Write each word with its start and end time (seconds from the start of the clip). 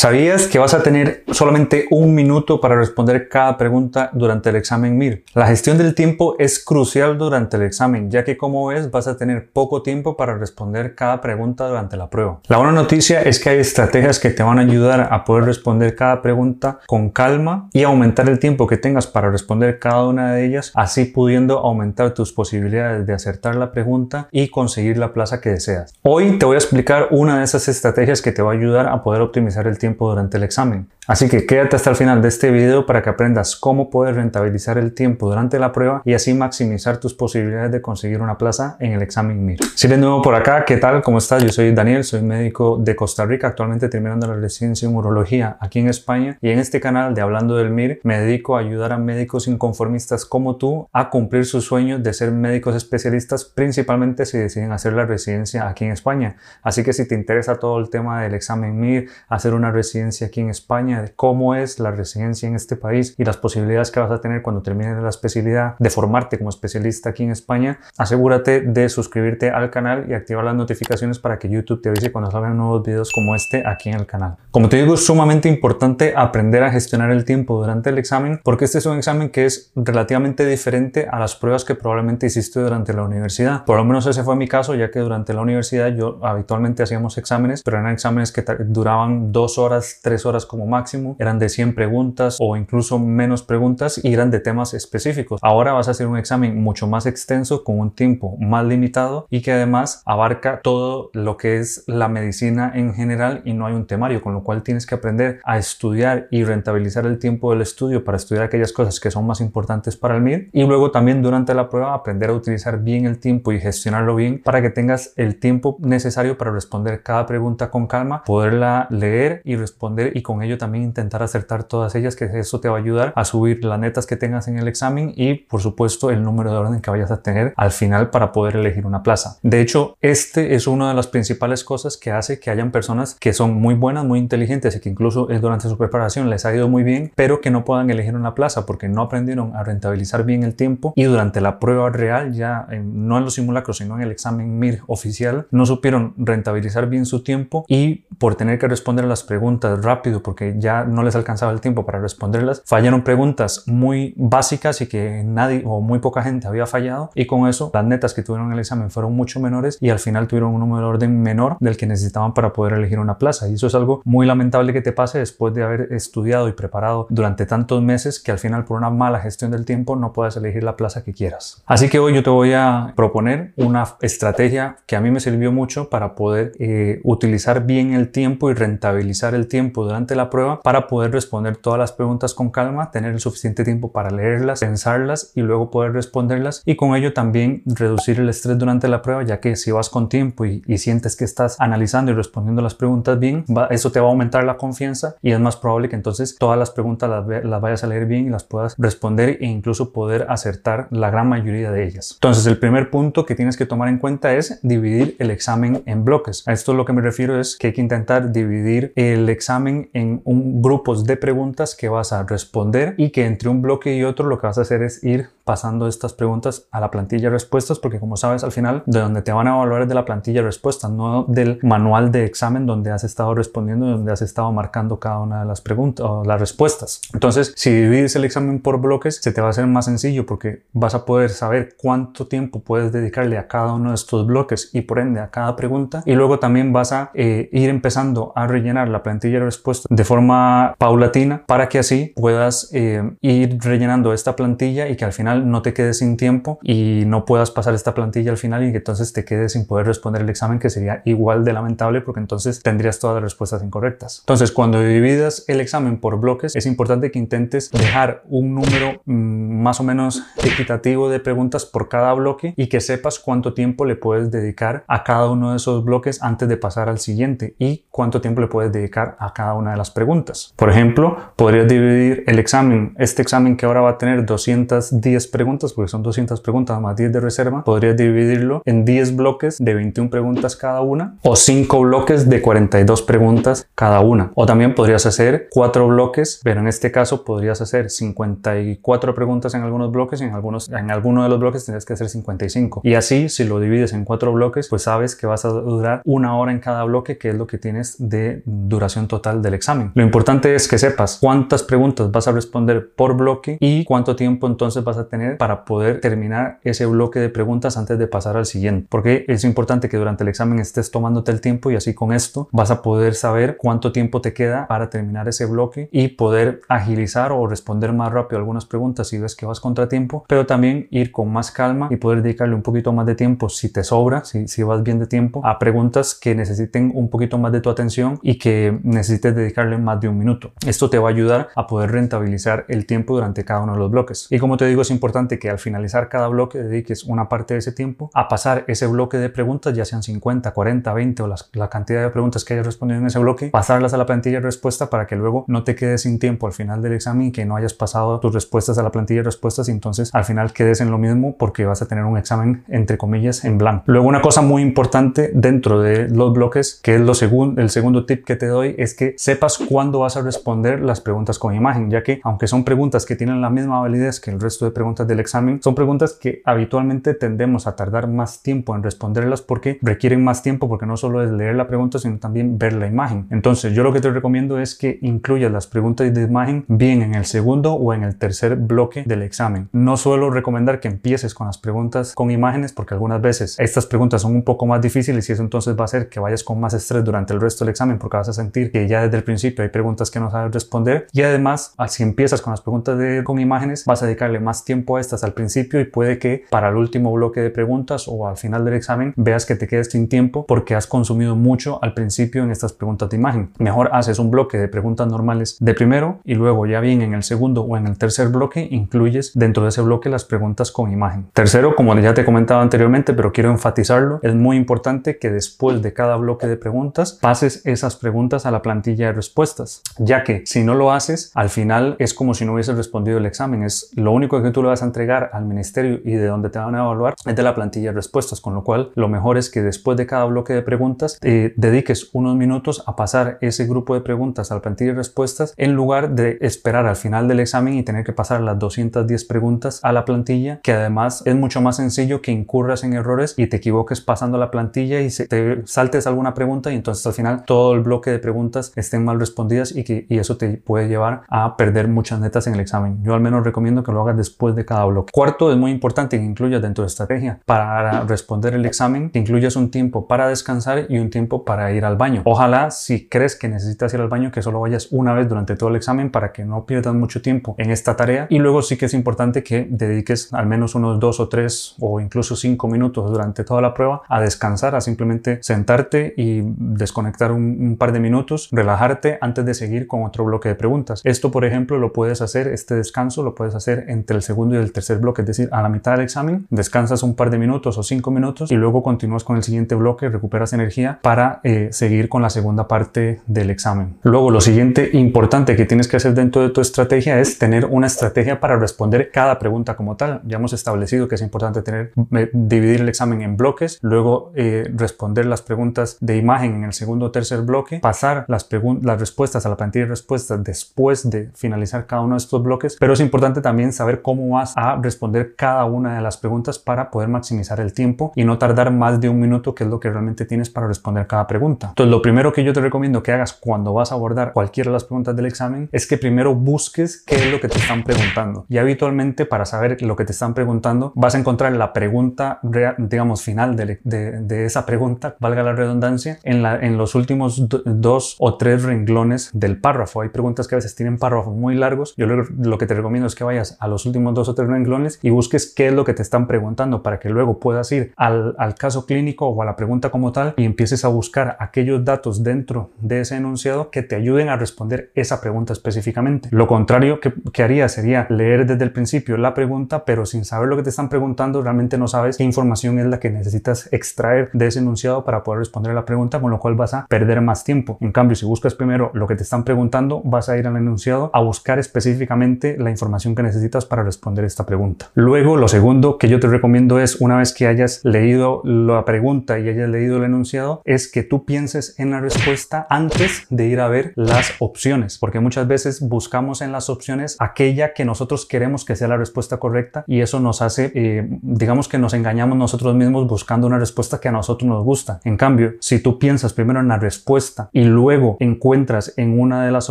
¿Sabías 0.00 0.46
que 0.46 0.58
vas 0.58 0.72
a 0.72 0.82
tener 0.82 1.24
solamente 1.30 1.86
un 1.90 2.14
minuto 2.14 2.58
para 2.58 2.74
responder 2.74 3.28
cada 3.28 3.58
pregunta 3.58 4.08
durante 4.14 4.48
el 4.48 4.56
examen 4.56 4.96
MIR? 4.96 5.24
La 5.34 5.46
gestión 5.46 5.76
del 5.76 5.94
tiempo 5.94 6.36
es 6.38 6.64
crucial 6.64 7.18
durante 7.18 7.58
el 7.58 7.64
examen, 7.64 8.10
ya 8.10 8.24
que 8.24 8.38
como 8.38 8.68
ves 8.68 8.90
vas 8.90 9.06
a 9.08 9.18
tener 9.18 9.50
poco 9.52 9.82
tiempo 9.82 10.16
para 10.16 10.38
responder 10.38 10.94
cada 10.94 11.20
pregunta 11.20 11.68
durante 11.68 11.98
la 11.98 12.08
prueba. 12.08 12.40
La 12.48 12.56
buena 12.56 12.72
noticia 12.72 13.20
es 13.20 13.40
que 13.40 13.50
hay 13.50 13.58
estrategias 13.58 14.18
que 14.18 14.30
te 14.30 14.42
van 14.42 14.58
a 14.58 14.62
ayudar 14.62 15.06
a 15.12 15.22
poder 15.22 15.44
responder 15.44 15.94
cada 15.94 16.22
pregunta 16.22 16.78
con 16.86 17.10
calma 17.10 17.68
y 17.74 17.82
aumentar 17.82 18.26
el 18.30 18.38
tiempo 18.38 18.66
que 18.66 18.78
tengas 18.78 19.06
para 19.06 19.30
responder 19.30 19.78
cada 19.78 20.06
una 20.06 20.32
de 20.32 20.46
ellas, 20.46 20.72
así 20.76 21.04
pudiendo 21.04 21.58
aumentar 21.58 22.14
tus 22.14 22.32
posibilidades 22.32 23.06
de 23.06 23.12
acertar 23.12 23.54
la 23.54 23.70
pregunta 23.70 24.28
y 24.32 24.48
conseguir 24.48 24.96
la 24.96 25.12
plaza 25.12 25.42
que 25.42 25.50
deseas. 25.50 25.92
Hoy 26.00 26.38
te 26.38 26.46
voy 26.46 26.54
a 26.54 26.58
explicar 26.58 27.08
una 27.10 27.40
de 27.40 27.44
esas 27.44 27.68
estrategias 27.68 28.22
que 28.22 28.32
te 28.32 28.40
va 28.40 28.52
a 28.52 28.54
ayudar 28.54 28.88
a 28.88 29.02
poder 29.02 29.20
optimizar 29.20 29.66
el 29.66 29.76
tiempo 29.76 29.89
durante 29.98 30.36
el 30.36 30.42
examen. 30.42 30.88
Así 31.10 31.28
que 31.28 31.44
quédate 31.44 31.74
hasta 31.74 31.90
el 31.90 31.96
final 31.96 32.22
de 32.22 32.28
este 32.28 32.52
video 32.52 32.86
para 32.86 33.02
que 33.02 33.10
aprendas 33.10 33.56
cómo 33.56 33.90
poder 33.90 34.14
rentabilizar 34.14 34.78
el 34.78 34.94
tiempo 34.94 35.28
durante 35.28 35.58
la 35.58 35.72
prueba 35.72 36.02
y 36.04 36.14
así 36.14 36.34
maximizar 36.34 36.98
tus 36.98 37.14
posibilidades 37.14 37.72
de 37.72 37.82
conseguir 37.82 38.20
una 38.20 38.38
plaza 38.38 38.76
en 38.78 38.92
el 38.92 39.02
examen 39.02 39.44
MIR. 39.44 39.58
Si 39.74 39.88
eres 39.88 39.98
nuevo 39.98 40.22
por 40.22 40.36
acá, 40.36 40.64
¿qué 40.64 40.76
tal? 40.76 41.02
¿Cómo 41.02 41.18
estás? 41.18 41.42
Yo 41.42 41.48
soy 41.48 41.72
Daniel, 41.72 42.04
soy 42.04 42.22
médico 42.22 42.78
de 42.78 42.94
Costa 42.94 43.26
Rica, 43.26 43.48
actualmente 43.48 43.88
terminando 43.88 44.28
la 44.28 44.36
residencia 44.36 44.88
en 44.88 44.94
urología 44.94 45.56
aquí 45.58 45.80
en 45.80 45.88
España 45.88 46.38
y 46.40 46.50
en 46.50 46.60
este 46.60 46.78
canal 46.78 47.12
de 47.12 47.22
Hablando 47.22 47.56
del 47.56 47.70
MIR 47.70 48.00
me 48.04 48.20
dedico 48.20 48.56
a 48.56 48.60
ayudar 48.60 48.92
a 48.92 48.98
médicos 48.98 49.48
inconformistas 49.48 50.24
como 50.24 50.58
tú 50.58 50.88
a 50.92 51.10
cumplir 51.10 51.44
sus 51.44 51.64
sueños 51.64 52.04
de 52.04 52.12
ser 52.12 52.30
médicos 52.30 52.76
especialistas, 52.76 53.44
principalmente 53.44 54.26
si 54.26 54.38
deciden 54.38 54.70
hacer 54.70 54.92
la 54.92 55.06
residencia 55.06 55.68
aquí 55.68 55.86
en 55.86 55.90
España. 55.90 56.36
Así 56.62 56.84
que 56.84 56.92
si 56.92 57.08
te 57.08 57.16
interesa 57.16 57.56
todo 57.56 57.80
el 57.80 57.90
tema 57.90 58.22
del 58.22 58.34
examen 58.34 58.78
MIR, 58.78 59.08
hacer 59.28 59.54
una 59.54 59.72
residencia 59.80 60.26
aquí 60.26 60.40
en 60.40 60.50
España, 60.50 61.02
de 61.02 61.12
cómo 61.14 61.54
es 61.54 61.78
la 61.78 61.90
residencia 61.90 62.48
en 62.48 62.54
este 62.54 62.76
país 62.76 63.14
y 63.18 63.24
las 63.24 63.36
posibilidades 63.36 63.90
que 63.90 64.00
vas 64.00 64.10
a 64.10 64.20
tener 64.20 64.42
cuando 64.42 64.62
termines 64.62 65.02
la 65.02 65.08
especialidad 65.08 65.74
de 65.78 65.90
formarte 65.90 66.36
como 66.38 66.50
especialista 66.50 67.10
aquí 67.10 67.22
en 67.22 67.30
España, 67.30 67.80
asegúrate 67.96 68.60
de 68.60 68.88
suscribirte 68.88 69.50
al 69.50 69.70
canal 69.70 70.06
y 70.08 70.14
activar 70.14 70.44
las 70.44 70.54
notificaciones 70.54 71.18
para 71.18 71.38
que 71.38 71.48
YouTube 71.48 71.80
te 71.82 71.88
avise 71.88 72.12
cuando 72.12 72.30
salgan 72.30 72.56
nuevos 72.56 72.82
videos 72.82 73.10
como 73.12 73.34
este 73.34 73.62
aquí 73.66 73.88
en 73.88 73.96
el 73.96 74.06
canal. 74.06 74.36
Como 74.50 74.68
te 74.68 74.76
digo, 74.76 74.94
es 74.94 75.04
sumamente 75.04 75.48
importante 75.48 76.12
aprender 76.16 76.62
a 76.62 76.70
gestionar 76.70 77.10
el 77.10 77.24
tiempo 77.24 77.58
durante 77.58 77.90
el 77.90 77.98
examen 77.98 78.40
porque 78.44 78.66
este 78.66 78.78
es 78.78 78.86
un 78.86 78.96
examen 78.98 79.30
que 79.30 79.46
es 79.46 79.72
relativamente 79.74 80.44
diferente 80.44 81.08
a 81.10 81.18
las 81.18 81.36
pruebas 81.36 81.64
que 81.64 81.74
probablemente 81.74 82.26
hiciste 82.26 82.60
durante 82.60 82.92
la 82.92 83.02
universidad. 83.02 83.64
Por 83.64 83.76
lo 83.76 83.84
menos 83.84 84.06
ese 84.06 84.22
fue 84.22 84.36
mi 84.36 84.48
caso, 84.48 84.74
ya 84.74 84.90
que 84.90 85.00
durante 85.00 85.32
la 85.32 85.40
universidad 85.40 85.88
yo 85.88 86.18
habitualmente 86.22 86.82
hacíamos 86.82 87.16
exámenes, 87.18 87.62
pero 87.62 87.78
eran 87.78 87.92
exámenes 87.92 88.32
que 88.32 88.44
duraban 88.66 89.32
dos 89.32 89.58
horas, 89.58 89.59
tres 90.02 90.26
horas 90.26 90.46
como 90.46 90.66
máximo, 90.66 91.16
eran 91.18 91.38
de 91.38 91.48
100 91.48 91.74
preguntas 91.74 92.36
o 92.40 92.56
incluso 92.56 92.98
menos 92.98 93.42
preguntas 93.42 94.00
y 94.02 94.12
eran 94.12 94.30
de 94.30 94.40
temas 94.40 94.74
específicos. 94.74 95.40
Ahora 95.42 95.72
vas 95.72 95.88
a 95.88 95.92
hacer 95.92 96.06
un 96.06 96.16
examen 96.16 96.60
mucho 96.62 96.86
más 96.86 97.06
extenso 97.06 97.64
con 97.64 97.78
un 97.78 97.94
tiempo 97.94 98.36
más 98.38 98.64
limitado 98.64 99.26
y 99.30 99.42
que 99.42 99.52
además 99.52 100.02
abarca 100.06 100.60
todo 100.62 101.10
lo 101.12 101.36
que 101.36 101.58
es 101.58 101.84
la 101.86 102.08
medicina 102.08 102.72
en 102.74 102.94
general 102.94 103.42
y 103.44 103.52
no 103.52 103.66
hay 103.66 103.74
un 103.74 103.86
temario, 103.86 104.22
con 104.22 104.34
lo 104.34 104.42
cual 104.42 104.62
tienes 104.62 104.86
que 104.86 104.94
aprender 104.94 105.40
a 105.44 105.58
estudiar 105.58 106.28
y 106.30 106.44
rentabilizar 106.44 107.06
el 107.06 107.18
tiempo 107.18 107.52
del 107.52 107.62
estudio 107.62 108.04
para 108.04 108.16
estudiar 108.16 108.44
aquellas 108.44 108.72
cosas 108.72 109.00
que 109.00 109.10
son 109.10 109.26
más 109.26 109.40
importantes 109.40 109.96
para 109.96 110.16
el 110.16 110.22
MIR 110.22 110.50
y 110.52 110.64
luego 110.64 110.90
también 110.90 111.22
durante 111.22 111.54
la 111.54 111.68
prueba 111.68 111.94
aprender 111.94 112.30
a 112.30 112.34
utilizar 112.34 112.80
bien 112.82 113.06
el 113.06 113.18
tiempo 113.18 113.52
y 113.52 113.60
gestionarlo 113.60 114.14
bien 114.14 114.40
para 114.42 114.62
que 114.62 114.70
tengas 114.70 115.12
el 115.16 115.38
tiempo 115.38 115.76
necesario 115.80 116.38
para 116.38 116.52
responder 116.52 117.02
cada 117.02 117.26
pregunta 117.26 117.70
con 117.70 117.86
calma, 117.86 118.22
poderla 118.24 118.86
leer 118.90 119.42
y 119.44 119.49
responder 119.56 120.16
y 120.16 120.22
con 120.22 120.42
ello 120.42 120.58
también 120.58 120.84
intentar 120.84 121.22
acertar 121.22 121.64
todas 121.64 121.94
ellas, 121.94 122.16
que 122.16 122.24
eso 122.38 122.60
te 122.60 122.68
va 122.68 122.76
a 122.76 122.80
ayudar 122.80 123.12
a 123.16 123.24
subir 123.24 123.64
las 123.64 123.78
netas 123.78 124.06
que 124.06 124.16
tengas 124.16 124.48
en 124.48 124.58
el 124.58 124.68
examen 124.68 125.12
y 125.16 125.34
por 125.34 125.60
supuesto 125.60 126.10
el 126.10 126.22
número 126.22 126.50
de 126.50 126.58
orden 126.58 126.80
que 126.80 126.90
vayas 126.90 127.10
a 127.10 127.22
tener 127.22 127.52
al 127.56 127.70
final 127.70 128.10
para 128.10 128.32
poder 128.32 128.56
elegir 128.56 128.86
una 128.86 129.02
plaza. 129.02 129.38
De 129.42 129.60
hecho, 129.60 129.96
este 130.00 130.54
es 130.54 130.66
una 130.66 130.88
de 130.88 130.94
las 130.94 131.06
principales 131.06 131.64
cosas 131.64 131.96
que 131.96 132.10
hace 132.10 132.40
que 132.40 132.50
hayan 132.50 132.70
personas 132.70 133.16
que 133.18 133.32
son 133.32 133.54
muy 133.54 133.74
buenas, 133.74 134.04
muy 134.04 134.18
inteligentes 134.18 134.76
y 134.76 134.80
que 134.80 134.88
incluso 134.88 135.26
durante 135.26 135.68
su 135.68 135.76
preparación 135.76 136.30
les 136.30 136.44
ha 136.44 136.54
ido 136.54 136.68
muy 136.68 136.82
bien, 136.82 137.12
pero 137.14 137.40
que 137.40 137.50
no 137.50 137.64
puedan 137.64 137.90
elegir 137.90 138.14
una 138.14 138.34
plaza 138.34 138.66
porque 138.66 138.88
no 138.88 139.02
aprendieron 139.02 139.54
a 139.56 139.64
rentabilizar 139.64 140.24
bien 140.24 140.42
el 140.42 140.54
tiempo 140.54 140.92
y 140.96 141.04
durante 141.04 141.40
la 141.40 141.58
prueba 141.58 141.90
real, 141.90 142.32
ya 142.32 142.66
no 142.82 143.18
en 143.18 143.24
los 143.24 143.34
simulacros, 143.34 143.78
sino 143.78 143.96
en 143.96 144.02
el 144.02 144.10
examen 144.10 144.58
MIR 144.58 144.82
oficial, 144.86 145.46
no 145.50 145.66
supieron 145.66 146.14
rentabilizar 146.16 146.88
bien 146.88 147.06
su 147.06 147.22
tiempo 147.22 147.64
y 147.68 148.06
por 148.18 148.34
tener 148.34 148.58
que 148.58 148.68
responder 148.68 149.04
las 149.04 149.22
preguntas 149.22 149.39
rápido 149.82 150.22
porque 150.22 150.54
ya 150.58 150.84
no 150.84 151.02
les 151.02 151.16
alcanzaba 151.16 151.52
el 151.52 151.60
tiempo 151.60 151.84
para 151.84 152.00
responderlas, 152.00 152.62
fallaron 152.64 153.02
preguntas 153.02 153.64
muy 153.66 154.14
básicas 154.16 154.80
y 154.80 154.86
que 154.86 155.22
nadie 155.24 155.62
o 155.64 155.80
muy 155.80 155.98
poca 155.98 156.22
gente 156.22 156.46
había 156.46 156.66
fallado. 156.66 157.10
Y 157.14 157.26
con 157.26 157.48
eso 157.48 157.70
las 157.72 157.84
netas 157.84 158.14
que 158.14 158.22
tuvieron 158.22 158.48
en 158.48 158.54
el 158.54 158.60
examen 158.60 158.90
fueron 158.90 159.14
mucho 159.14 159.40
menores 159.40 159.78
y 159.80 159.90
al 159.90 159.98
final 159.98 160.28
tuvieron 160.28 160.54
un 160.54 160.60
número 160.60 160.86
de 160.86 160.90
orden 160.90 161.22
menor 161.22 161.56
del 161.60 161.76
que 161.76 161.86
necesitaban 161.86 162.34
para 162.34 162.52
poder 162.52 162.74
elegir 162.74 162.98
una 162.98 163.18
plaza. 163.18 163.48
Y 163.48 163.54
eso 163.54 163.66
es 163.66 163.74
algo 163.74 164.02
muy 164.04 164.26
lamentable 164.26 164.72
que 164.72 164.82
te 164.82 164.92
pase 164.92 165.18
después 165.18 165.54
de 165.54 165.62
haber 165.62 165.92
estudiado 165.92 166.48
y 166.48 166.52
preparado 166.52 167.06
durante 167.10 167.46
tantos 167.46 167.82
meses 167.82 168.20
que 168.20 168.32
al 168.32 168.38
final 168.38 168.64
por 168.64 168.78
una 168.78 168.90
mala 168.90 169.20
gestión 169.20 169.50
del 169.50 169.64
tiempo 169.64 169.96
no 169.96 170.12
puedas 170.12 170.36
elegir 170.36 170.62
la 170.64 170.76
plaza 170.76 171.04
que 171.04 171.12
quieras. 171.12 171.62
Así 171.66 171.88
que 171.88 171.98
hoy 171.98 172.14
yo 172.14 172.22
te 172.22 172.30
voy 172.30 172.52
a 172.52 172.92
proponer 172.96 173.52
una 173.56 173.84
estrategia 174.00 174.78
que 174.86 174.96
a 174.96 175.00
mí 175.00 175.10
me 175.10 175.20
sirvió 175.20 175.52
mucho 175.52 175.88
para 175.88 176.14
poder 176.14 176.52
eh, 176.58 177.00
utilizar 177.04 177.66
bien 177.66 177.94
el 177.94 178.10
tiempo 178.10 178.50
y 178.50 178.54
rentabilizar 178.54 179.29
el 179.34 179.48
tiempo 179.48 179.84
durante 179.84 180.14
la 180.14 180.30
prueba 180.30 180.60
para 180.60 180.86
poder 180.86 181.12
responder 181.12 181.56
todas 181.56 181.78
las 181.78 181.92
preguntas 181.92 182.34
con 182.34 182.50
calma, 182.50 182.90
tener 182.90 183.12
el 183.12 183.20
suficiente 183.20 183.64
tiempo 183.64 183.92
para 183.92 184.10
leerlas, 184.10 184.60
pensarlas 184.60 185.32
y 185.34 185.42
luego 185.42 185.70
poder 185.70 185.92
responderlas 185.92 186.62
y 186.64 186.76
con 186.76 186.94
ello 186.94 187.12
también 187.12 187.62
reducir 187.66 188.20
el 188.20 188.28
estrés 188.28 188.58
durante 188.58 188.88
la 188.88 189.02
prueba 189.02 189.22
ya 189.22 189.40
que 189.40 189.56
si 189.56 189.70
vas 189.70 189.90
con 189.90 190.08
tiempo 190.08 190.44
y, 190.44 190.62
sientes 190.80 191.14
que 191.14 191.24
estás 191.24 191.56
analizando 191.60 192.10
y 192.10 192.14
respondiendo 192.14 192.62
las 192.62 192.74
preguntas 192.74 193.18
bien, 193.18 193.44
eso 193.68 193.92
te 193.92 194.00
va 194.00 194.06
a 194.06 194.10
aumentar 194.10 194.44
la 194.44 194.56
confianza 194.56 195.16
y 195.20 195.32
es 195.32 195.38
más 195.38 195.56
probable 195.56 195.90
que 195.90 195.96
entonces 195.96 196.36
todas 196.38 196.58
las 196.58 196.70
preguntas 196.70 197.10
las, 197.10 197.44
las 197.44 197.60
vayas 197.60 197.84
a 197.84 197.86
leer 197.86 198.06
bien 198.06 198.26
y 198.26 198.30
las 198.30 198.44
puedas 198.44 198.74
responder 198.78 199.36
e 199.40 199.46
incluso 199.46 199.92
poder 199.92 200.26
acertar 200.30 200.88
la 200.90 201.10
gran 201.10 201.28
mayoría 201.28 201.70
de 201.70 201.84
ellas. 201.84 202.12
Entonces 202.14 202.46
el 202.46 202.58
primer 202.58 202.90
punto 202.90 203.26
que 203.26 203.34
tienes 203.34 203.58
que 203.58 203.66
tomar 203.66 203.88
en 203.88 203.98
cuenta 203.98 204.34
es 204.34 204.58
dividir 204.62 205.16
el 205.18 205.30
examen 205.30 205.82
en 205.86 206.04
bloques. 206.04 206.46
A 206.46 206.52
esto 206.52 206.74
lo 206.74 206.84
que 206.84 206.92
me 206.92 207.02
refiero 207.02 207.38
es 207.38 207.56
que 207.56 207.68
hay 207.68 207.72
que 207.72 207.80
intentar 207.80 208.32
dividir 208.32 208.92
el 208.96 209.19
examen 209.28 209.90
en 209.92 210.22
un, 210.24 210.62
grupos 210.62 211.04
de 211.04 211.16
preguntas 211.16 211.74
que 211.74 211.88
vas 211.88 212.12
a 212.12 212.22
responder 212.24 212.94
y 212.96 213.10
que 213.10 213.26
entre 213.26 213.48
un 213.48 213.62
bloque 213.62 213.96
y 213.96 214.04
otro 214.04 214.26
lo 214.26 214.40
que 214.40 214.46
vas 214.46 214.58
a 214.58 214.62
hacer 214.62 214.82
es 214.82 215.02
ir 215.04 215.28
pasando 215.50 215.88
estas 215.88 216.12
preguntas 216.12 216.68
a 216.70 216.78
la 216.78 216.92
plantilla 216.92 217.24
de 217.24 217.30
respuestas 217.30 217.80
porque 217.80 217.98
como 217.98 218.16
sabes 218.16 218.44
al 218.44 218.52
final 218.52 218.84
de 218.86 219.00
donde 219.00 219.20
te 219.20 219.32
van 219.32 219.48
a 219.48 219.56
evaluar 219.56 219.82
es 219.82 219.88
de 219.88 219.96
la 219.96 220.04
plantilla 220.04 220.42
de 220.42 220.46
respuestas, 220.46 220.92
no 220.92 221.24
del 221.26 221.58
manual 221.64 222.12
de 222.12 222.24
examen 222.24 222.66
donde 222.66 222.92
has 222.92 223.02
estado 223.02 223.34
respondiendo 223.34 223.88
y 223.88 223.90
donde 223.90 224.12
has 224.12 224.22
estado 224.22 224.52
marcando 224.52 225.00
cada 225.00 225.18
una 225.18 225.40
de 225.40 225.46
las 225.46 225.60
preguntas 225.60 226.06
o 226.06 226.22
las 226.22 226.38
respuestas. 226.38 227.00
Entonces, 227.14 227.52
si 227.56 227.72
divides 227.72 228.14
el 228.14 228.24
examen 228.26 228.60
por 228.60 228.80
bloques, 228.80 229.18
se 229.20 229.32
te 229.32 229.40
va 229.40 229.48
a 229.48 229.50
hacer 229.50 229.66
más 229.66 229.86
sencillo 229.86 230.24
porque 230.24 230.62
vas 230.72 230.94
a 230.94 231.04
poder 231.04 231.30
saber 231.30 231.74
cuánto 231.76 232.28
tiempo 232.28 232.60
puedes 232.60 232.92
dedicarle 232.92 233.36
a 233.36 233.48
cada 233.48 233.72
uno 233.72 233.88
de 233.88 233.96
estos 233.96 234.24
bloques 234.28 234.70
y 234.72 234.82
por 234.82 235.00
ende 235.00 235.18
a 235.18 235.32
cada 235.32 235.56
pregunta 235.56 236.04
y 236.06 236.14
luego 236.14 236.38
también 236.38 236.72
vas 236.72 236.92
a 236.92 237.10
eh, 237.14 237.48
ir 237.50 237.70
empezando 237.70 238.32
a 238.36 238.46
rellenar 238.46 238.88
la 238.88 239.02
plantilla 239.02 239.40
de 239.40 239.46
respuestas 239.46 239.88
de 239.90 240.04
forma 240.04 240.76
paulatina 240.78 241.42
para 241.44 241.68
que 241.68 241.80
así 241.80 242.12
puedas 242.14 242.70
eh, 242.72 243.02
ir 243.20 243.58
rellenando 243.60 244.12
esta 244.12 244.36
plantilla 244.36 244.86
y 244.86 244.96
que 244.96 245.04
al 245.04 245.12
final 245.12 245.39
no 245.40 245.62
te 245.62 245.74
quedes 245.74 245.98
sin 245.98 246.16
tiempo 246.16 246.58
y 246.62 247.04
no 247.06 247.24
puedas 247.24 247.50
pasar 247.50 247.74
esta 247.74 247.94
plantilla 247.94 248.30
al 248.30 248.36
final 248.36 248.66
y 248.66 248.72
que 248.72 248.78
entonces 248.78 249.12
te 249.12 249.24
quedes 249.24 249.52
sin 249.52 249.66
poder 249.66 249.86
responder 249.86 250.22
el 250.22 250.28
examen 250.28 250.58
que 250.58 250.70
sería 250.70 251.02
igual 251.04 251.44
de 251.44 251.52
lamentable 251.52 252.00
porque 252.00 252.20
entonces 252.20 252.62
tendrías 252.62 252.98
todas 252.98 253.16
las 253.16 253.24
respuestas 253.24 253.62
incorrectas. 253.62 254.20
Entonces 254.20 254.52
cuando 254.52 254.80
dividas 254.80 255.44
el 255.48 255.60
examen 255.60 255.98
por 255.98 256.20
bloques 256.20 256.56
es 256.56 256.66
importante 256.66 257.10
que 257.10 257.18
intentes 257.18 257.70
dejar 257.70 258.22
un 258.28 258.54
número 258.54 259.00
mm, 259.04 259.62
más 259.62 259.80
o 259.80 259.84
menos 259.84 260.22
equitativo 260.42 261.08
de 261.08 261.20
preguntas 261.20 261.64
por 261.64 261.88
cada 261.88 262.12
bloque 262.14 262.54
y 262.56 262.68
que 262.68 262.80
sepas 262.80 263.18
cuánto 263.18 263.54
tiempo 263.54 263.84
le 263.84 263.96
puedes 263.96 264.30
dedicar 264.30 264.84
a 264.86 265.04
cada 265.04 265.30
uno 265.30 265.50
de 265.50 265.56
esos 265.56 265.84
bloques 265.84 266.22
antes 266.22 266.48
de 266.48 266.56
pasar 266.56 266.88
al 266.88 266.98
siguiente 266.98 267.54
y 267.58 267.84
cuánto 267.90 268.20
tiempo 268.20 268.40
le 268.40 268.48
puedes 268.48 268.72
dedicar 268.72 269.16
a 269.18 269.32
cada 269.32 269.54
una 269.54 269.72
de 269.72 269.76
las 269.76 269.90
preguntas. 269.90 270.52
Por 270.56 270.70
ejemplo, 270.70 271.16
podrías 271.36 271.68
dividir 271.68 272.24
el 272.26 272.38
examen, 272.38 272.94
este 272.98 273.22
examen 273.22 273.56
que 273.56 273.66
ahora 273.66 273.80
va 273.80 273.90
a 273.90 273.98
tener 273.98 274.24
210 274.24 275.19
10 275.20 275.28
preguntas, 275.28 275.72
porque 275.74 275.90
son 275.90 276.02
200 276.02 276.40
preguntas 276.40 276.80
más 276.80 276.96
10 276.96 277.12
de 277.12 277.20
reserva, 277.20 277.62
podrías 277.62 277.96
dividirlo 277.96 278.62
en 278.64 278.86
10 278.86 279.16
bloques 279.16 279.58
de 279.58 279.74
21 279.74 280.08
preguntas 280.08 280.56
cada 280.56 280.80
una 280.80 281.16
o 281.22 281.36
5 281.36 281.80
bloques 281.80 282.28
de 282.28 282.40
42 282.40 283.02
preguntas 283.02 283.66
cada 283.74 284.00
una. 284.00 284.32
O 284.34 284.46
también 284.46 284.74
podrías 284.74 285.04
hacer 285.04 285.48
4 285.50 285.88
bloques, 285.88 286.40
pero 286.42 286.60
en 286.60 286.68
este 286.68 286.90
caso 286.90 287.24
podrías 287.24 287.60
hacer 287.60 287.90
54 287.90 289.14
preguntas 289.14 289.54
en 289.54 289.62
algunos 289.62 289.92
bloques 289.92 290.22
y 290.22 290.24
en, 290.24 290.34
algunos, 290.34 290.70
en 290.70 290.90
alguno 290.90 291.22
de 291.22 291.28
los 291.28 291.38
bloques 291.38 291.66
tendrías 291.66 291.84
que 291.84 291.92
hacer 291.92 292.08
55. 292.08 292.80
Y 292.82 292.94
así, 292.94 293.28
si 293.28 293.44
lo 293.44 293.60
divides 293.60 293.92
en 293.92 294.04
4 294.04 294.32
bloques, 294.32 294.68
pues 294.68 294.82
sabes 294.82 295.16
que 295.16 295.26
vas 295.26 295.44
a 295.44 295.48
durar 295.48 296.00
una 296.06 296.36
hora 296.38 296.52
en 296.52 296.60
cada 296.60 296.84
bloque, 296.84 297.18
que 297.18 297.28
es 297.28 297.34
lo 297.34 297.46
que 297.46 297.58
tienes 297.58 297.96
de 297.98 298.42
duración 298.46 299.06
total 299.06 299.42
del 299.42 299.52
examen. 299.52 299.92
Lo 299.94 300.02
importante 300.02 300.54
es 300.54 300.66
que 300.66 300.78
sepas 300.78 301.18
cuántas 301.20 301.62
preguntas 301.62 302.10
vas 302.10 302.26
a 302.26 302.32
responder 302.32 302.90
por 302.96 303.16
bloque 303.16 303.58
y 303.60 303.84
cuánto 303.84 304.16
tiempo 304.16 304.46
entonces 304.46 304.82
vas 304.82 304.96
a 304.96 305.09
tener 305.10 305.36
para 305.36 305.64
poder 305.64 306.00
terminar 306.00 306.58
ese 306.62 306.86
bloque 306.86 307.20
de 307.20 307.28
preguntas 307.28 307.76
antes 307.76 307.98
de 307.98 308.06
pasar 308.06 308.36
al 308.36 308.46
siguiente. 308.46 308.86
Porque 308.88 309.24
es 309.28 309.44
importante 309.44 309.88
que 309.88 309.96
durante 309.96 310.24
el 310.24 310.28
examen 310.28 310.58
estés 310.58 310.90
tomándote 310.90 311.30
el 311.32 311.40
tiempo 311.40 311.70
y 311.70 311.76
así 311.76 311.94
con 311.94 312.12
esto 312.12 312.48
vas 312.52 312.70
a 312.70 312.82
poder 312.82 313.14
saber 313.14 313.56
cuánto 313.56 313.92
tiempo 313.92 314.20
te 314.20 314.32
queda 314.32 314.66
para 314.66 314.88
terminar 314.88 315.28
ese 315.28 315.44
bloque 315.46 315.88
y 315.92 316.08
poder 316.08 316.62
agilizar 316.68 317.32
o 317.32 317.46
responder 317.46 317.92
más 317.92 318.12
rápido 318.12 318.38
algunas 318.38 318.64
preguntas 318.64 319.08
si 319.08 319.18
ves 319.18 319.36
que 319.36 319.46
vas 319.46 319.60
contra 319.60 319.88
tiempo, 319.88 320.24
pero 320.28 320.46
también 320.46 320.86
ir 320.90 321.12
con 321.12 321.32
más 321.32 321.50
calma 321.50 321.88
y 321.90 321.96
poder 321.96 322.22
dedicarle 322.22 322.54
un 322.54 322.62
poquito 322.62 322.92
más 322.92 323.06
de 323.06 323.14
tiempo 323.14 323.48
si 323.48 323.72
te 323.72 323.82
sobra, 323.82 324.24
si, 324.24 324.48
si 324.48 324.62
vas 324.62 324.82
bien 324.82 324.98
de 324.98 325.06
tiempo, 325.06 325.44
a 325.44 325.58
preguntas 325.58 326.14
que 326.14 326.34
necesiten 326.34 326.92
un 326.94 327.10
poquito 327.10 327.38
más 327.38 327.52
de 327.52 327.60
tu 327.60 327.70
atención 327.70 328.18
y 328.22 328.38
que 328.38 328.78
necesites 328.82 329.34
dedicarle 329.34 329.78
más 329.78 330.00
de 330.00 330.08
un 330.08 330.18
minuto. 330.18 330.52
Esto 330.66 330.88
te 330.88 330.98
va 330.98 331.08
a 331.08 331.12
ayudar 331.12 331.48
a 331.56 331.66
poder 331.66 331.90
rentabilizar 331.90 332.64
el 332.68 332.86
tiempo 332.86 333.14
durante 333.14 333.44
cada 333.44 333.60
uno 333.62 333.72
de 333.72 333.78
los 333.78 333.90
bloques. 333.90 334.28
Y 334.30 334.38
como 334.38 334.56
te 334.56 334.66
digo, 334.66 334.82
es 334.82 334.90
importante 334.90 334.99
que 335.38 335.50
al 335.50 335.58
finalizar 335.58 336.08
cada 336.08 336.28
bloque 336.28 336.58
dediques 336.58 337.04
una 337.04 337.28
parte 337.28 337.54
de 337.54 337.58
ese 337.58 337.72
tiempo 337.72 338.10
a 338.14 338.28
pasar 338.28 338.64
ese 338.68 338.86
bloque 338.86 339.18
de 339.18 339.28
preguntas, 339.28 339.74
ya 339.74 339.84
sean 339.84 340.02
50, 340.02 340.52
40, 340.52 340.92
20 340.92 341.22
o 341.22 341.34
la 341.54 341.68
cantidad 341.68 342.02
de 342.02 342.10
preguntas 342.10 342.44
que 342.44 342.54
hayas 342.54 342.66
respondido 342.66 343.00
en 343.00 343.06
ese 343.06 343.18
bloque, 343.18 343.48
pasarlas 343.48 343.94
a 343.94 343.96
la 343.96 344.06
plantilla 344.06 344.36
de 344.36 344.42
respuesta 344.42 344.90
para 344.90 345.06
que 345.06 345.16
luego 345.16 345.44
no 345.48 345.64
te 345.64 345.74
quedes 345.74 346.02
sin 346.02 346.18
tiempo 346.18 346.46
al 346.46 346.52
final 346.52 346.82
del 346.82 346.92
examen 346.92 347.28
y 347.28 347.32
que 347.32 347.44
no 347.44 347.56
hayas 347.56 347.74
pasado 347.74 348.20
tus 348.20 348.32
respuestas 348.32 348.78
a 348.78 348.82
la 348.82 348.90
plantilla 348.90 349.20
de 349.20 349.24
respuestas 349.24 349.68
y 349.68 349.72
entonces 349.72 350.10
al 350.14 350.24
final 350.24 350.52
quedes 350.52 350.80
en 350.80 350.90
lo 350.90 350.98
mismo 350.98 351.36
porque 351.36 351.64
vas 351.64 351.82
a 351.82 351.86
tener 351.86 352.04
un 352.04 352.18
examen 352.18 352.64
entre 352.68 352.98
comillas 352.98 353.44
en 353.44 353.58
blanco. 353.58 353.84
Luego 353.86 354.06
una 354.06 354.20
cosa 354.20 354.42
muy 354.42 354.62
importante 354.62 355.30
dentro 355.34 355.80
de 355.80 356.08
los 356.08 356.32
bloques, 356.32 356.80
que 356.82 356.96
es 356.96 357.00
lo 357.00 357.14
segundo, 357.14 357.60
el 357.60 357.70
segundo 357.70 358.06
tip 358.06 358.24
que 358.24 358.36
te 358.36 358.46
doy, 358.46 358.74
es 358.78 358.94
que 358.94 359.14
sepas 359.16 359.58
cuándo 359.58 360.00
vas 360.00 360.16
a 360.16 360.22
responder 360.22 360.80
las 360.80 361.00
preguntas 361.00 361.38
con 361.38 361.54
imagen, 361.54 361.90
ya 361.90 362.02
que 362.02 362.20
aunque 362.24 362.46
son 362.46 362.64
preguntas 362.64 363.06
que 363.06 363.16
tienen 363.16 363.40
la 363.40 363.50
misma 363.50 363.80
validez 363.80 364.20
que 364.20 364.30
el 364.30 364.40
resto 364.40 364.64
de 364.64 364.70
preguntas 364.70 364.89
del 364.94 365.20
examen, 365.20 365.60
son 365.62 365.74
preguntas 365.74 366.12
que 366.12 366.42
habitualmente 366.44 367.14
tendemos 367.14 367.66
a 367.66 367.76
tardar 367.76 368.08
más 368.08 368.42
tiempo 368.42 368.74
en 368.74 368.82
responderlas 368.82 369.40
porque 369.42 369.78
requieren 369.82 370.22
más 370.22 370.42
tiempo 370.42 370.68
porque 370.68 370.86
no 370.86 370.96
solo 370.96 371.22
es 371.22 371.30
leer 371.30 371.54
la 371.54 371.66
pregunta, 371.66 371.98
sino 371.98 372.18
también 372.18 372.58
ver 372.58 372.72
la 372.72 372.86
imagen. 372.86 373.26
Entonces, 373.30 373.72
yo 373.74 373.82
lo 373.82 373.92
que 373.92 374.00
te 374.00 374.10
recomiendo 374.10 374.58
es 374.58 374.74
que 374.74 374.98
incluyas 375.02 375.52
las 375.52 375.66
preguntas 375.66 376.12
de 376.12 376.22
imagen 376.22 376.64
bien 376.68 377.02
en 377.02 377.14
el 377.14 377.24
segundo 377.24 377.74
o 377.74 377.94
en 377.94 378.04
el 378.04 378.16
tercer 378.16 378.56
bloque 378.56 379.04
del 379.06 379.22
examen. 379.22 379.68
No 379.72 379.96
suelo 379.96 380.30
recomendar 380.30 380.80
que 380.80 380.88
empieces 380.88 381.34
con 381.34 381.46
las 381.46 381.58
preguntas 381.58 382.14
con 382.14 382.30
imágenes 382.30 382.72
porque 382.72 382.94
algunas 382.94 383.20
veces 383.20 383.56
estas 383.58 383.86
preguntas 383.86 384.22
son 384.22 384.34
un 384.34 384.42
poco 384.42 384.66
más 384.66 384.80
difíciles 384.80 385.28
y 385.28 385.32
eso 385.32 385.42
entonces 385.42 385.76
va 385.76 385.82
a 385.82 385.84
hacer 385.84 386.08
que 386.08 386.20
vayas 386.20 386.44
con 386.44 386.60
más 386.60 386.74
estrés 386.74 387.04
durante 387.04 387.32
el 387.32 387.40
resto 387.40 387.64
del 387.64 387.70
examen 387.70 387.98
porque 387.98 388.16
vas 388.16 388.28
a 388.28 388.32
sentir 388.32 388.70
que 388.72 388.88
ya 388.88 389.02
desde 389.02 389.16
el 389.16 389.24
principio 389.24 389.62
hay 389.62 389.70
preguntas 389.70 390.10
que 390.10 390.20
no 390.20 390.30
sabes 390.30 390.52
responder 390.52 391.06
y 391.12 391.22
además 391.22 391.74
si 391.88 392.02
empiezas 392.02 392.40
con 392.42 392.52
las 392.52 392.60
preguntas 392.60 392.98
de, 392.98 393.22
con 393.24 393.38
imágenes 393.38 393.84
vas 393.84 394.02
a 394.02 394.06
dedicarle 394.06 394.40
más 394.40 394.64
tiempo 394.64 394.79
estas 394.98 395.24
al 395.24 395.32
principio 395.32 395.80
y 395.80 395.84
puede 395.84 396.18
que 396.18 396.44
para 396.50 396.68
el 396.68 396.76
último 396.76 397.12
bloque 397.12 397.40
de 397.40 397.50
preguntas 397.50 398.06
o 398.08 398.26
al 398.26 398.36
final 398.36 398.64
del 398.64 398.74
examen 398.74 399.12
veas 399.16 399.46
que 399.46 399.54
te 399.54 399.66
quedes 399.66 399.88
sin 399.88 400.08
tiempo 400.08 400.44
porque 400.46 400.74
has 400.74 400.86
consumido 400.86 401.36
mucho 401.36 401.78
al 401.82 401.94
principio 401.94 402.42
en 402.42 402.50
estas 402.50 402.72
preguntas 402.72 403.10
de 403.10 403.16
imagen. 403.16 403.50
Mejor 403.58 403.90
haces 403.92 404.18
un 404.18 404.30
bloque 404.30 404.58
de 404.58 404.68
preguntas 404.68 405.06
normales 405.06 405.56
de 405.60 405.74
primero 405.74 406.20
y 406.24 406.34
luego 406.34 406.66
ya 406.66 406.80
bien 406.80 407.02
en 407.02 407.14
el 407.14 407.22
segundo 407.22 407.62
o 407.62 407.76
en 407.76 407.86
el 407.86 407.98
tercer 407.98 408.28
bloque 408.28 408.68
incluyes 408.70 409.32
dentro 409.34 409.62
de 409.62 409.70
ese 409.70 409.82
bloque 409.82 410.08
las 410.08 410.24
preguntas 410.24 410.70
con 410.72 410.90
imagen. 410.92 411.26
Tercero, 411.32 411.74
como 411.76 411.94
ya 411.98 412.14
te 412.14 412.22
he 412.22 412.24
comentado 412.24 412.60
anteriormente, 412.60 413.12
pero 413.12 413.32
quiero 413.32 413.50
enfatizarlo, 413.50 414.20
es 414.22 414.34
muy 414.34 414.56
importante 414.56 415.18
que 415.18 415.30
después 415.30 415.82
de 415.82 415.92
cada 415.92 416.16
bloque 416.16 416.46
de 416.46 416.56
preguntas 416.56 417.18
pases 417.20 417.64
esas 417.66 417.96
preguntas 417.96 418.46
a 418.46 418.50
la 418.50 418.62
plantilla 418.62 419.06
de 419.06 419.12
respuestas, 419.12 419.82
ya 419.98 420.24
que 420.24 420.42
si 420.46 420.62
no 420.62 420.74
lo 420.74 420.92
haces, 420.92 421.32
al 421.34 421.50
final 421.50 421.96
es 421.98 422.14
como 422.14 422.34
si 422.34 422.44
no 422.44 422.54
hubieses 422.54 422.76
respondido 422.76 423.18
el 423.18 423.26
examen. 423.26 423.62
Es 423.62 423.90
lo 423.94 424.12
único 424.12 424.42
que 424.42 424.50
tú 424.50 424.62
le 424.62 424.69
vas 424.70 424.82
a 424.82 424.86
entregar 424.86 425.30
al 425.32 425.44
ministerio 425.44 426.00
y 426.04 426.12
de 426.12 426.26
donde 426.26 426.50
te 426.50 426.58
van 426.58 426.74
a 426.74 426.80
evaluar 426.80 427.14
es 427.26 427.36
de 427.36 427.42
la 427.42 427.54
plantilla 427.54 427.90
de 427.90 427.96
respuestas, 427.96 428.40
con 428.40 428.54
lo 428.54 428.64
cual 428.64 428.90
lo 428.94 429.08
mejor 429.08 429.36
es 429.36 429.50
que 429.50 429.62
después 429.62 429.96
de 429.96 430.06
cada 430.06 430.24
bloque 430.24 430.52
de 430.52 430.62
preguntas 430.62 431.18
eh, 431.22 431.52
dediques 431.56 432.10
unos 432.12 432.36
minutos 432.36 432.82
a 432.86 432.96
pasar 432.96 433.38
ese 433.40 433.66
grupo 433.66 433.94
de 433.94 434.00
preguntas 434.00 434.50
a 434.50 434.54
la 434.54 434.62
plantilla 434.62 434.92
de 434.92 434.96
respuestas 434.98 435.54
en 435.56 435.74
lugar 435.74 436.10
de 436.10 436.38
esperar 436.40 436.86
al 436.86 436.96
final 436.96 437.28
del 437.28 437.40
examen 437.40 437.74
y 437.74 437.82
tener 437.82 438.04
que 438.04 438.12
pasar 438.12 438.40
las 438.40 438.58
210 438.58 439.24
preguntas 439.24 439.80
a 439.82 439.92
la 439.92 440.04
plantilla, 440.04 440.60
que 440.62 440.72
además 440.72 441.22
es 441.26 441.34
mucho 441.34 441.60
más 441.60 441.76
sencillo 441.76 442.22
que 442.22 442.32
incurras 442.32 442.84
en 442.84 442.94
errores 442.94 443.34
y 443.36 443.46
te 443.46 443.56
equivoques 443.58 444.00
pasando 444.00 444.38
la 444.38 444.50
plantilla 444.50 445.00
y 445.00 445.10
se 445.10 445.26
te 445.26 445.62
saltes 445.66 446.06
alguna 446.06 446.34
pregunta 446.34 446.72
y 446.72 446.76
entonces 446.76 447.06
al 447.06 447.12
final 447.12 447.44
todo 447.44 447.74
el 447.74 447.80
bloque 447.80 448.10
de 448.10 448.18
preguntas 448.18 448.72
estén 448.76 449.04
mal 449.04 449.18
respondidas 449.18 449.74
y 449.74 449.84
que 449.84 450.06
y 450.08 450.18
eso 450.18 450.36
te 450.36 450.56
puede 450.56 450.88
llevar 450.88 451.22
a 451.28 451.56
perder 451.56 451.88
muchas 451.88 452.20
netas 452.20 452.46
en 452.46 452.54
el 452.54 452.60
examen. 452.60 453.02
Yo 453.02 453.14
al 453.14 453.20
menos 453.20 453.44
recomiendo 453.44 453.82
que 453.82 453.92
lo 453.92 454.02
hagas 454.02 454.16
después 454.16 454.54
de 454.54 454.59
cada 454.64 454.84
bloque. 454.84 455.12
Cuarto, 455.12 455.50
es 455.50 455.58
muy 455.58 455.70
importante 455.70 456.18
que 456.18 456.24
incluyas 456.24 456.62
dentro 456.62 456.82
de 456.82 456.88
estrategia 456.88 457.40
para 457.44 458.04
responder 458.04 458.54
el 458.54 458.66
examen, 458.66 459.10
que 459.10 459.18
incluyas 459.18 459.56
un 459.56 459.70
tiempo 459.70 460.06
para 460.06 460.28
descansar 460.28 460.86
y 460.88 460.98
un 460.98 461.10
tiempo 461.10 461.44
para 461.44 461.72
ir 461.72 461.84
al 461.84 461.96
baño. 461.96 462.22
Ojalá 462.24 462.70
si 462.70 463.08
crees 463.08 463.36
que 463.36 463.48
necesitas 463.48 463.92
ir 463.94 464.00
al 464.00 464.08
baño 464.08 464.30
que 464.30 464.42
solo 464.42 464.60
vayas 464.60 464.88
una 464.90 465.14
vez 465.14 465.28
durante 465.28 465.56
todo 465.56 465.70
el 465.70 465.76
examen 465.76 466.10
para 466.10 466.32
que 466.32 466.44
no 466.44 466.66
pierdas 466.66 466.94
mucho 466.94 467.22
tiempo 467.22 467.54
en 467.58 467.70
esta 467.70 467.96
tarea 467.96 468.26
y 468.30 468.38
luego 468.38 468.62
sí 468.62 468.76
que 468.76 468.86
es 468.86 468.94
importante 468.94 469.42
que 469.42 469.66
dediques 469.70 470.32
al 470.32 470.46
menos 470.46 470.74
unos 470.74 471.00
dos 471.00 471.20
o 471.20 471.28
tres 471.28 471.74
o 471.80 472.00
incluso 472.00 472.36
cinco 472.36 472.68
minutos 472.68 473.10
durante 473.10 473.44
toda 473.44 473.60
la 473.60 473.74
prueba 473.74 474.02
a 474.08 474.20
descansar, 474.20 474.74
a 474.74 474.80
simplemente 474.80 475.38
sentarte 475.42 476.14
y 476.16 476.42
desconectar 476.44 477.32
un, 477.32 477.56
un 477.60 477.76
par 477.76 477.92
de 477.92 478.00
minutos, 478.00 478.48
relajarte 478.52 479.18
antes 479.20 479.44
de 479.44 479.54
seguir 479.54 479.86
con 479.86 480.04
otro 480.04 480.24
bloque 480.24 480.48
de 480.48 480.54
preguntas. 480.54 481.00
Esto, 481.04 481.30
por 481.30 481.44
ejemplo, 481.44 481.78
lo 481.78 481.92
puedes 481.92 482.22
hacer, 482.22 482.48
este 482.48 482.74
descanso 482.74 483.22
lo 483.22 483.34
puedes 483.34 483.54
hacer 483.54 483.84
entre 483.88 484.16
el 484.16 484.22
segundo 484.22 484.49
y 484.54 484.58
el 484.58 484.72
tercer 484.72 484.98
bloque, 484.98 485.22
es 485.22 485.26
decir, 485.26 485.48
a 485.52 485.62
la 485.62 485.68
mitad 485.68 485.92
del 485.92 486.02
examen, 486.02 486.46
descansas 486.50 487.02
un 487.02 487.14
par 487.14 487.30
de 487.30 487.38
minutos 487.38 487.78
o 487.78 487.82
cinco 487.82 488.10
minutos 488.10 488.50
y 488.50 488.56
luego 488.56 488.82
continúas 488.82 489.24
con 489.24 489.36
el 489.36 489.42
siguiente 489.42 489.74
bloque, 489.74 490.08
recuperas 490.08 490.52
energía 490.52 490.98
para 491.02 491.40
eh, 491.44 491.68
seguir 491.72 492.08
con 492.08 492.22
la 492.22 492.30
segunda 492.30 492.68
parte 492.68 493.20
del 493.26 493.50
examen. 493.50 493.96
Luego, 494.02 494.30
lo 494.30 494.40
siguiente 494.40 494.90
importante 494.92 495.56
que 495.56 495.64
tienes 495.64 495.88
que 495.88 495.96
hacer 495.96 496.14
dentro 496.14 496.42
de 496.42 496.50
tu 496.50 496.60
estrategia 496.60 497.20
es 497.20 497.38
tener 497.38 497.66
una 497.66 497.86
estrategia 497.86 498.40
para 498.40 498.56
responder 498.56 499.10
cada 499.10 499.38
pregunta 499.38 499.76
como 499.76 499.96
tal. 499.96 500.20
Ya 500.24 500.36
hemos 500.36 500.52
establecido 500.52 501.08
que 501.08 501.14
es 501.14 501.22
importante 501.22 501.62
tener, 501.62 501.92
eh, 502.12 502.30
dividir 502.32 502.80
el 502.80 502.88
examen 502.88 503.22
en 503.22 503.36
bloques, 503.36 503.78
luego 503.82 504.32
eh, 504.34 504.70
responder 504.74 505.26
las 505.26 505.42
preguntas 505.42 505.96
de 506.00 506.16
imagen 506.16 506.54
en 506.54 506.64
el 506.64 506.72
segundo 506.72 507.06
o 507.06 507.10
tercer 507.10 507.42
bloque, 507.42 507.80
pasar 507.80 508.24
las, 508.28 508.48
las 508.82 509.00
respuestas 509.00 509.46
a 509.46 509.48
la 509.48 509.56
plantilla 509.56 509.84
de 509.84 509.90
respuestas 509.90 510.42
después 510.42 511.08
de 511.08 511.30
finalizar 511.34 511.86
cada 511.86 512.02
uno 512.02 512.14
de 512.14 512.18
estos 512.18 512.42
bloques, 512.42 512.76
pero 512.78 512.92
es 512.92 513.00
importante 513.00 513.40
también 513.40 513.72
saber 513.72 514.02
cómo 514.02 514.24
vas 514.30 514.56
a 514.56 514.76
responder 514.76 515.34
cada 515.36 515.64
una 515.64 515.94
de 515.96 516.00
las 516.00 516.16
preguntas 516.16 516.58
para 516.58 516.90
poder 516.90 517.08
maximizar 517.08 517.60
el 517.60 517.72
tiempo 517.72 518.12
y 518.14 518.24
no 518.24 518.38
tardar 518.38 518.70
más 518.70 519.00
de 519.00 519.08
un 519.08 519.20
minuto, 519.20 519.54
que 519.54 519.64
es 519.64 519.70
lo 519.70 519.80
que 519.80 519.90
realmente 519.90 520.24
tienes 520.24 520.50
para 520.50 520.66
responder 520.66 521.06
cada 521.06 521.26
pregunta. 521.26 521.68
Entonces, 521.68 521.90
lo 521.90 522.02
primero 522.02 522.32
que 522.32 522.44
yo 522.44 522.52
te 522.52 522.60
recomiendo 522.60 523.02
que 523.02 523.12
hagas 523.12 523.32
cuando 523.32 523.72
vas 523.72 523.92
a 523.92 523.94
abordar 523.94 524.32
cualquiera 524.32 524.70
de 524.70 524.74
las 524.74 524.84
preguntas 524.84 525.16
del 525.16 525.26
examen 525.26 525.68
es 525.72 525.86
que 525.86 525.98
primero 525.98 526.34
busques 526.34 527.02
qué 527.06 527.16
es 527.16 527.30
lo 527.30 527.40
que 527.40 527.48
te 527.48 527.58
están 527.58 527.84
preguntando. 527.84 528.46
Y 528.48 528.58
habitualmente, 528.58 529.26
para 529.26 529.44
saber 529.44 529.80
lo 529.82 529.96
que 529.96 530.04
te 530.04 530.12
están 530.12 530.34
preguntando, 530.34 530.92
vas 530.94 531.14
a 531.14 531.18
encontrar 531.18 531.52
la 531.52 531.72
pregunta, 531.72 532.40
digamos, 532.78 533.22
final 533.22 533.56
de, 533.56 533.80
de, 533.84 534.44
esa 534.44 534.66
pregunta, 534.66 535.16
valga 535.20 535.42
la 535.42 535.52
redundancia, 535.52 536.18
en, 536.24 536.42
la, 536.42 536.58
en 536.58 536.76
los 536.76 536.94
últimos 536.94 537.48
dos 537.48 538.16
o 538.18 538.36
tres 538.36 538.62
renglones 538.62 539.30
del 539.32 539.60
párrafo. 539.60 540.02
Hay 540.02 540.08
preguntas 540.08 540.48
que 540.48 540.54
a 540.54 540.58
veces 540.58 540.74
tienen 540.74 540.98
párrafos 540.98 541.34
muy 541.34 541.54
largos. 541.54 541.94
Yo 541.96 542.06
lo, 542.06 542.24
lo 542.24 542.58
que 542.58 542.66
te 542.66 542.74
recomiendo 542.74 543.06
es 543.06 543.14
que 543.14 543.24
vayas 543.24 543.56
a 543.60 543.68
los 543.68 543.86
últimos 543.86 544.14
dos 544.14 544.19
o 544.28 544.34
tres 544.34 544.48
renglones 544.48 544.98
y 545.02 545.10
busques 545.10 545.52
qué 545.54 545.68
es 545.68 545.72
lo 545.72 545.84
que 545.84 545.94
te 545.94 546.02
están 546.02 546.26
preguntando 546.26 546.82
para 546.82 546.98
que 546.98 547.10
luego 547.10 547.38
puedas 547.38 547.70
ir 547.72 547.92
al, 547.96 548.34
al 548.38 548.54
caso 548.54 548.86
clínico 548.86 549.28
o 549.28 549.42
a 549.42 549.44
la 549.44 549.56
pregunta 549.56 549.90
como 549.90 550.12
tal 550.12 550.34
y 550.36 550.44
empieces 550.44 550.84
a 550.84 550.88
buscar 550.88 551.36
aquellos 551.40 551.84
datos 551.84 552.22
dentro 552.22 552.70
de 552.80 553.00
ese 553.00 553.16
enunciado 553.16 553.70
que 553.70 553.82
te 553.82 553.96
ayuden 553.96 554.28
a 554.28 554.36
responder 554.36 554.90
esa 554.94 555.20
pregunta 555.20 555.52
específicamente. 555.52 556.28
Lo 556.32 556.46
contrario 556.46 557.00
que, 557.00 557.12
que 557.32 557.42
haría 557.42 557.68
sería 557.68 558.06
leer 558.10 558.46
desde 558.46 558.64
el 558.64 558.72
principio 558.72 559.16
la 559.16 559.34
pregunta, 559.34 559.84
pero 559.84 560.06
sin 560.06 560.24
saber 560.24 560.48
lo 560.48 560.56
que 560.56 560.62
te 560.62 560.70
están 560.70 560.88
preguntando, 560.88 561.42
realmente 561.42 561.78
no 561.78 561.88
sabes 561.88 562.16
qué 562.16 562.24
información 562.24 562.78
es 562.78 562.86
la 562.86 563.00
que 563.00 563.10
necesitas 563.10 563.68
extraer 563.72 564.30
de 564.32 564.46
ese 564.46 564.60
enunciado 564.60 565.04
para 565.04 565.22
poder 565.22 565.40
responder 565.40 565.72
a 565.72 565.74
la 565.74 565.84
pregunta, 565.84 566.20
con 566.20 566.30
lo 566.30 566.38
cual 566.38 566.54
vas 566.54 566.74
a 566.74 566.86
perder 566.86 567.20
más 567.20 567.44
tiempo. 567.44 567.78
En 567.80 567.92
cambio, 567.92 568.16
si 568.16 568.26
buscas 568.26 568.54
primero 568.54 568.90
lo 568.94 569.06
que 569.06 569.16
te 569.16 569.22
están 569.22 569.44
preguntando, 569.44 570.02
vas 570.04 570.28
a 570.28 570.36
ir 570.36 570.46
al 570.46 570.56
enunciado 570.56 571.10
a 571.12 571.20
buscar 571.20 571.58
específicamente 571.58 572.56
la 572.58 572.70
información 572.70 573.14
que 573.14 573.22
necesitas 573.22 573.64
para 573.64 573.82
responder 573.82 574.09
responder 574.10 574.24
esta 574.24 574.46
pregunta. 574.46 574.90
Luego, 574.94 575.36
lo 575.36 575.48
segundo 575.48 575.98
que 575.98 576.08
yo 576.08 576.20
te 576.20 576.26
recomiendo 576.26 576.80
es, 576.80 577.00
una 577.00 577.18
vez 577.18 577.32
que 577.32 577.46
hayas 577.46 577.80
leído 577.84 578.42
la 578.44 578.84
pregunta 578.84 579.38
y 579.38 579.48
hayas 579.48 579.68
leído 579.68 579.98
el 579.98 580.04
enunciado, 580.04 580.62
es 580.64 580.90
que 580.90 581.02
tú 581.02 581.24
pienses 581.24 581.78
en 581.78 581.90
la 581.90 582.00
respuesta 582.00 582.66
antes 582.68 583.26
de 583.30 583.46
ir 583.46 583.60
a 583.60 583.68
ver 583.68 583.92
las 583.96 584.32
opciones, 584.40 584.98
porque 584.98 585.20
muchas 585.20 585.46
veces 585.46 585.80
buscamos 585.80 586.42
en 586.42 586.52
las 586.52 586.68
opciones 586.68 587.16
aquella 587.18 587.72
que 587.72 587.84
nosotros 587.84 588.26
queremos 588.26 588.64
que 588.64 588.76
sea 588.76 588.88
la 588.88 588.96
respuesta 588.96 589.38
correcta 589.38 589.84
y 589.86 590.00
eso 590.00 590.20
nos 590.20 590.42
hace, 590.42 590.72
eh, 590.74 591.06
digamos 591.22 591.68
que 591.68 591.78
nos 591.78 591.94
engañamos 591.94 592.36
nosotros 592.36 592.74
mismos 592.74 593.06
buscando 593.06 593.46
una 593.46 593.58
respuesta 593.58 594.00
que 594.00 594.08
a 594.08 594.12
nosotros 594.12 594.48
nos 594.48 594.64
gusta. 594.64 595.00
En 595.04 595.16
cambio, 595.16 595.54
si 595.60 595.78
tú 595.78 595.98
piensas 595.98 596.32
primero 596.32 596.60
en 596.60 596.68
la 596.68 596.78
respuesta 596.78 597.50
y 597.52 597.64
luego 597.64 598.16
encuentras 598.20 598.94
en 598.96 599.18
una 599.18 599.44
de 599.44 599.52
las 599.52 599.70